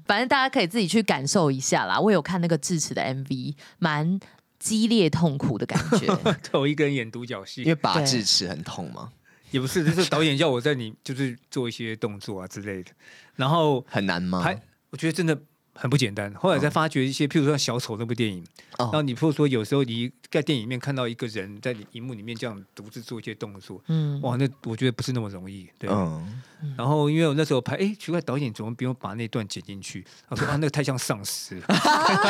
[0.08, 2.00] 反正大家可以自己去感受一下啦。
[2.00, 4.20] 我有看那个《智齿》的 MV，蛮
[4.58, 6.08] 激烈痛苦的感觉。
[6.50, 9.10] 头一个人演独角戏因，为拔智齿很痛嘛，
[9.52, 12.92] 也不是，就是导演叫我在你就是做一些动作啊之类的，
[13.36, 14.42] 然后很难吗？
[14.42, 15.40] 还我觉得真的
[15.78, 16.34] 很不简单。
[16.34, 18.44] 后来才发觉一些，譬如说像小丑那部电影，
[18.78, 25.70] 哦然后你譬如说有时候你在电影里面看到一个人在你荧幕里面这样独自做一些动作，嗯，哇，那我觉得不是那么容易。
[25.78, 26.42] 对，嗯，
[26.78, 30.04] 然后因为我那时候拍，哎，奇怪，导演怎么不用把那段剪进去？
[30.30, 31.66] 他说啊，那个太像丧尸了。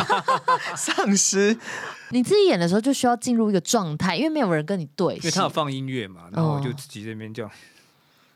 [0.76, 1.58] 丧尸
[2.12, 7.52] 你自己演的时候就需要进入一个状态，因为没有人跟你对戏因为他有放音乐嘛，然后我就哦自己在那边这样，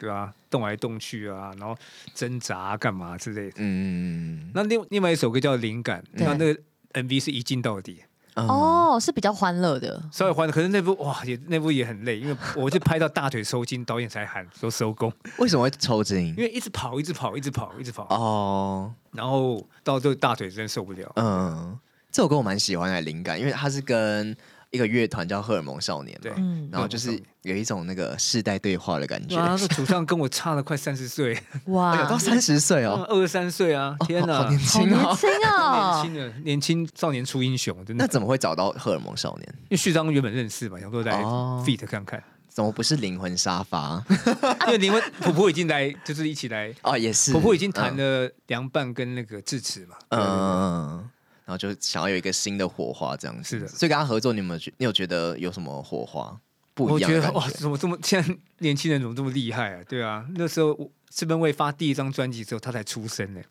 [0.01, 1.77] 对啊，动来动去啊，然后
[2.15, 3.57] 挣扎啊干嘛之类的。
[3.57, 6.59] 嗯，那另另外一首歌叫《灵感》，对那那个
[6.93, 8.01] MV 是一镜到底，
[8.33, 10.01] 哦，哦，是比较欢乐的。
[10.11, 16.37] 稍微欢乐，可是那部哇也那部也很累，因为我是拍到大腿抽筋，导演才喊说收工，为什么会抽筋因？
[16.37, 21.11] 为一直跑，一直跑，一直跑，一直跑，哦，然后到这个大腿真受不了。
[21.17, 21.77] 嗯，
[22.11, 24.35] 这首歌我蛮喜欢的，灵感，因为它是跟
[24.71, 29.35] 一个乐团叫荷尔蒙少年对嘛，嗯，然后就是有一种那个世代对话的感觉。
[29.37, 33.95] 哇，那主唱跟我差了快三十岁，哇，到三十岁哦， 二十三岁啊！
[34.07, 34.97] 天哪，好年好轻哦。
[34.97, 36.01] 年轻年哦。
[36.01, 38.03] 轻的年轻少年出英雄，真的。
[38.03, 39.47] 那怎么会找到荷尔蒙少年？
[39.63, 44.01] 因为序章原本认识嘛，想说来哦 feat 看看，怎么不是灵魂沙发？
[44.67, 51.09] 因为灵魂婆婆已经来，就是一起来，哦，也是，婆婆已经谈嗯了凉拌跟那个智齿嘛，嗯，
[51.51, 53.43] 然后就想要有一个新的火花，这样子。
[53.43, 56.33] 是的所以跟他合作，你有没有觉你有觉得有什么火花
[56.73, 57.45] 不我一样觉得哇？
[57.49, 59.81] 怎么这么现在年轻人怎么这么厉害啊？
[59.89, 63.41] 对啊，那时候我赤奔卫发第一张专辑之后，他才出生呢。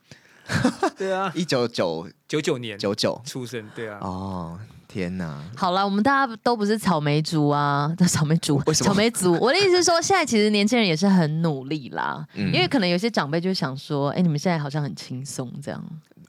[0.96, 3.98] 对啊，一九九九九年九九出生，对啊。
[4.00, 5.44] 哦，天哪！
[5.54, 9.34] 好了，我们大家都不是草莓族啊，草莓族，为什么草莓族？
[9.40, 15.84] 我的意思是说，现在其实年轻人也是很努力啦，嗯因为可能有些长辈就想说，哎，你们现在好像很轻松这样。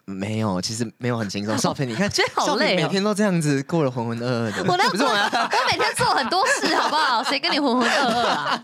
[0.05, 1.57] 没有，其实没有很轻松。
[1.59, 4.65] 少平，你看，觉得好累哦每天都这样子过了浑浑噩噩的。
[4.67, 7.23] 我那不是我我每天做很多事，好不好？
[7.29, 8.63] 谁跟你浑浑噩噩啊？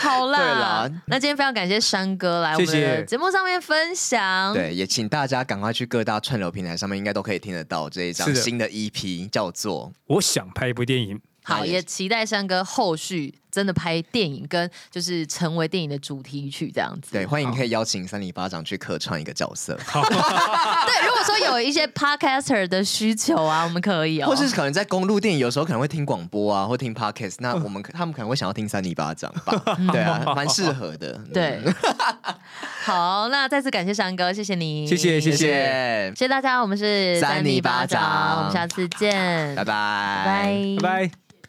[0.00, 4.52] 好啦，对啦那今天非常感谢山哥来我们的节目上面分享。
[4.54, 17.12] 对，也请大家赶快去各大串流平台上面，应该都可以听得到这一张新的 EP，叫做我想拍一部电影，好，也也期待山哥后续真的拍电影，跟就是成为电影的主题曲这样子。
[17.12, 29.52] 对，欢迎可以邀请三里巴掌去客串一个角色， 对，如果说有一些 podcaster 的需求啊，我们可以哦，或是可能在公路电影，有时候可能会听广播啊，或听 podcast，那我们他们可能会想要听三里巴掌吧？
[29.92, 31.18] 对啊，蛮适合的。
[31.32, 31.60] 对。
[32.82, 35.36] 好，那再次感谢山哥，谢谢你，谢谢谢谢。
[35.36, 36.12] 谢，谢。
[36.16, 38.38] 谢大家，我们是三里巴掌。
[38.38, 41.39] 我们下次见，拜拜，拜拜，拜拜。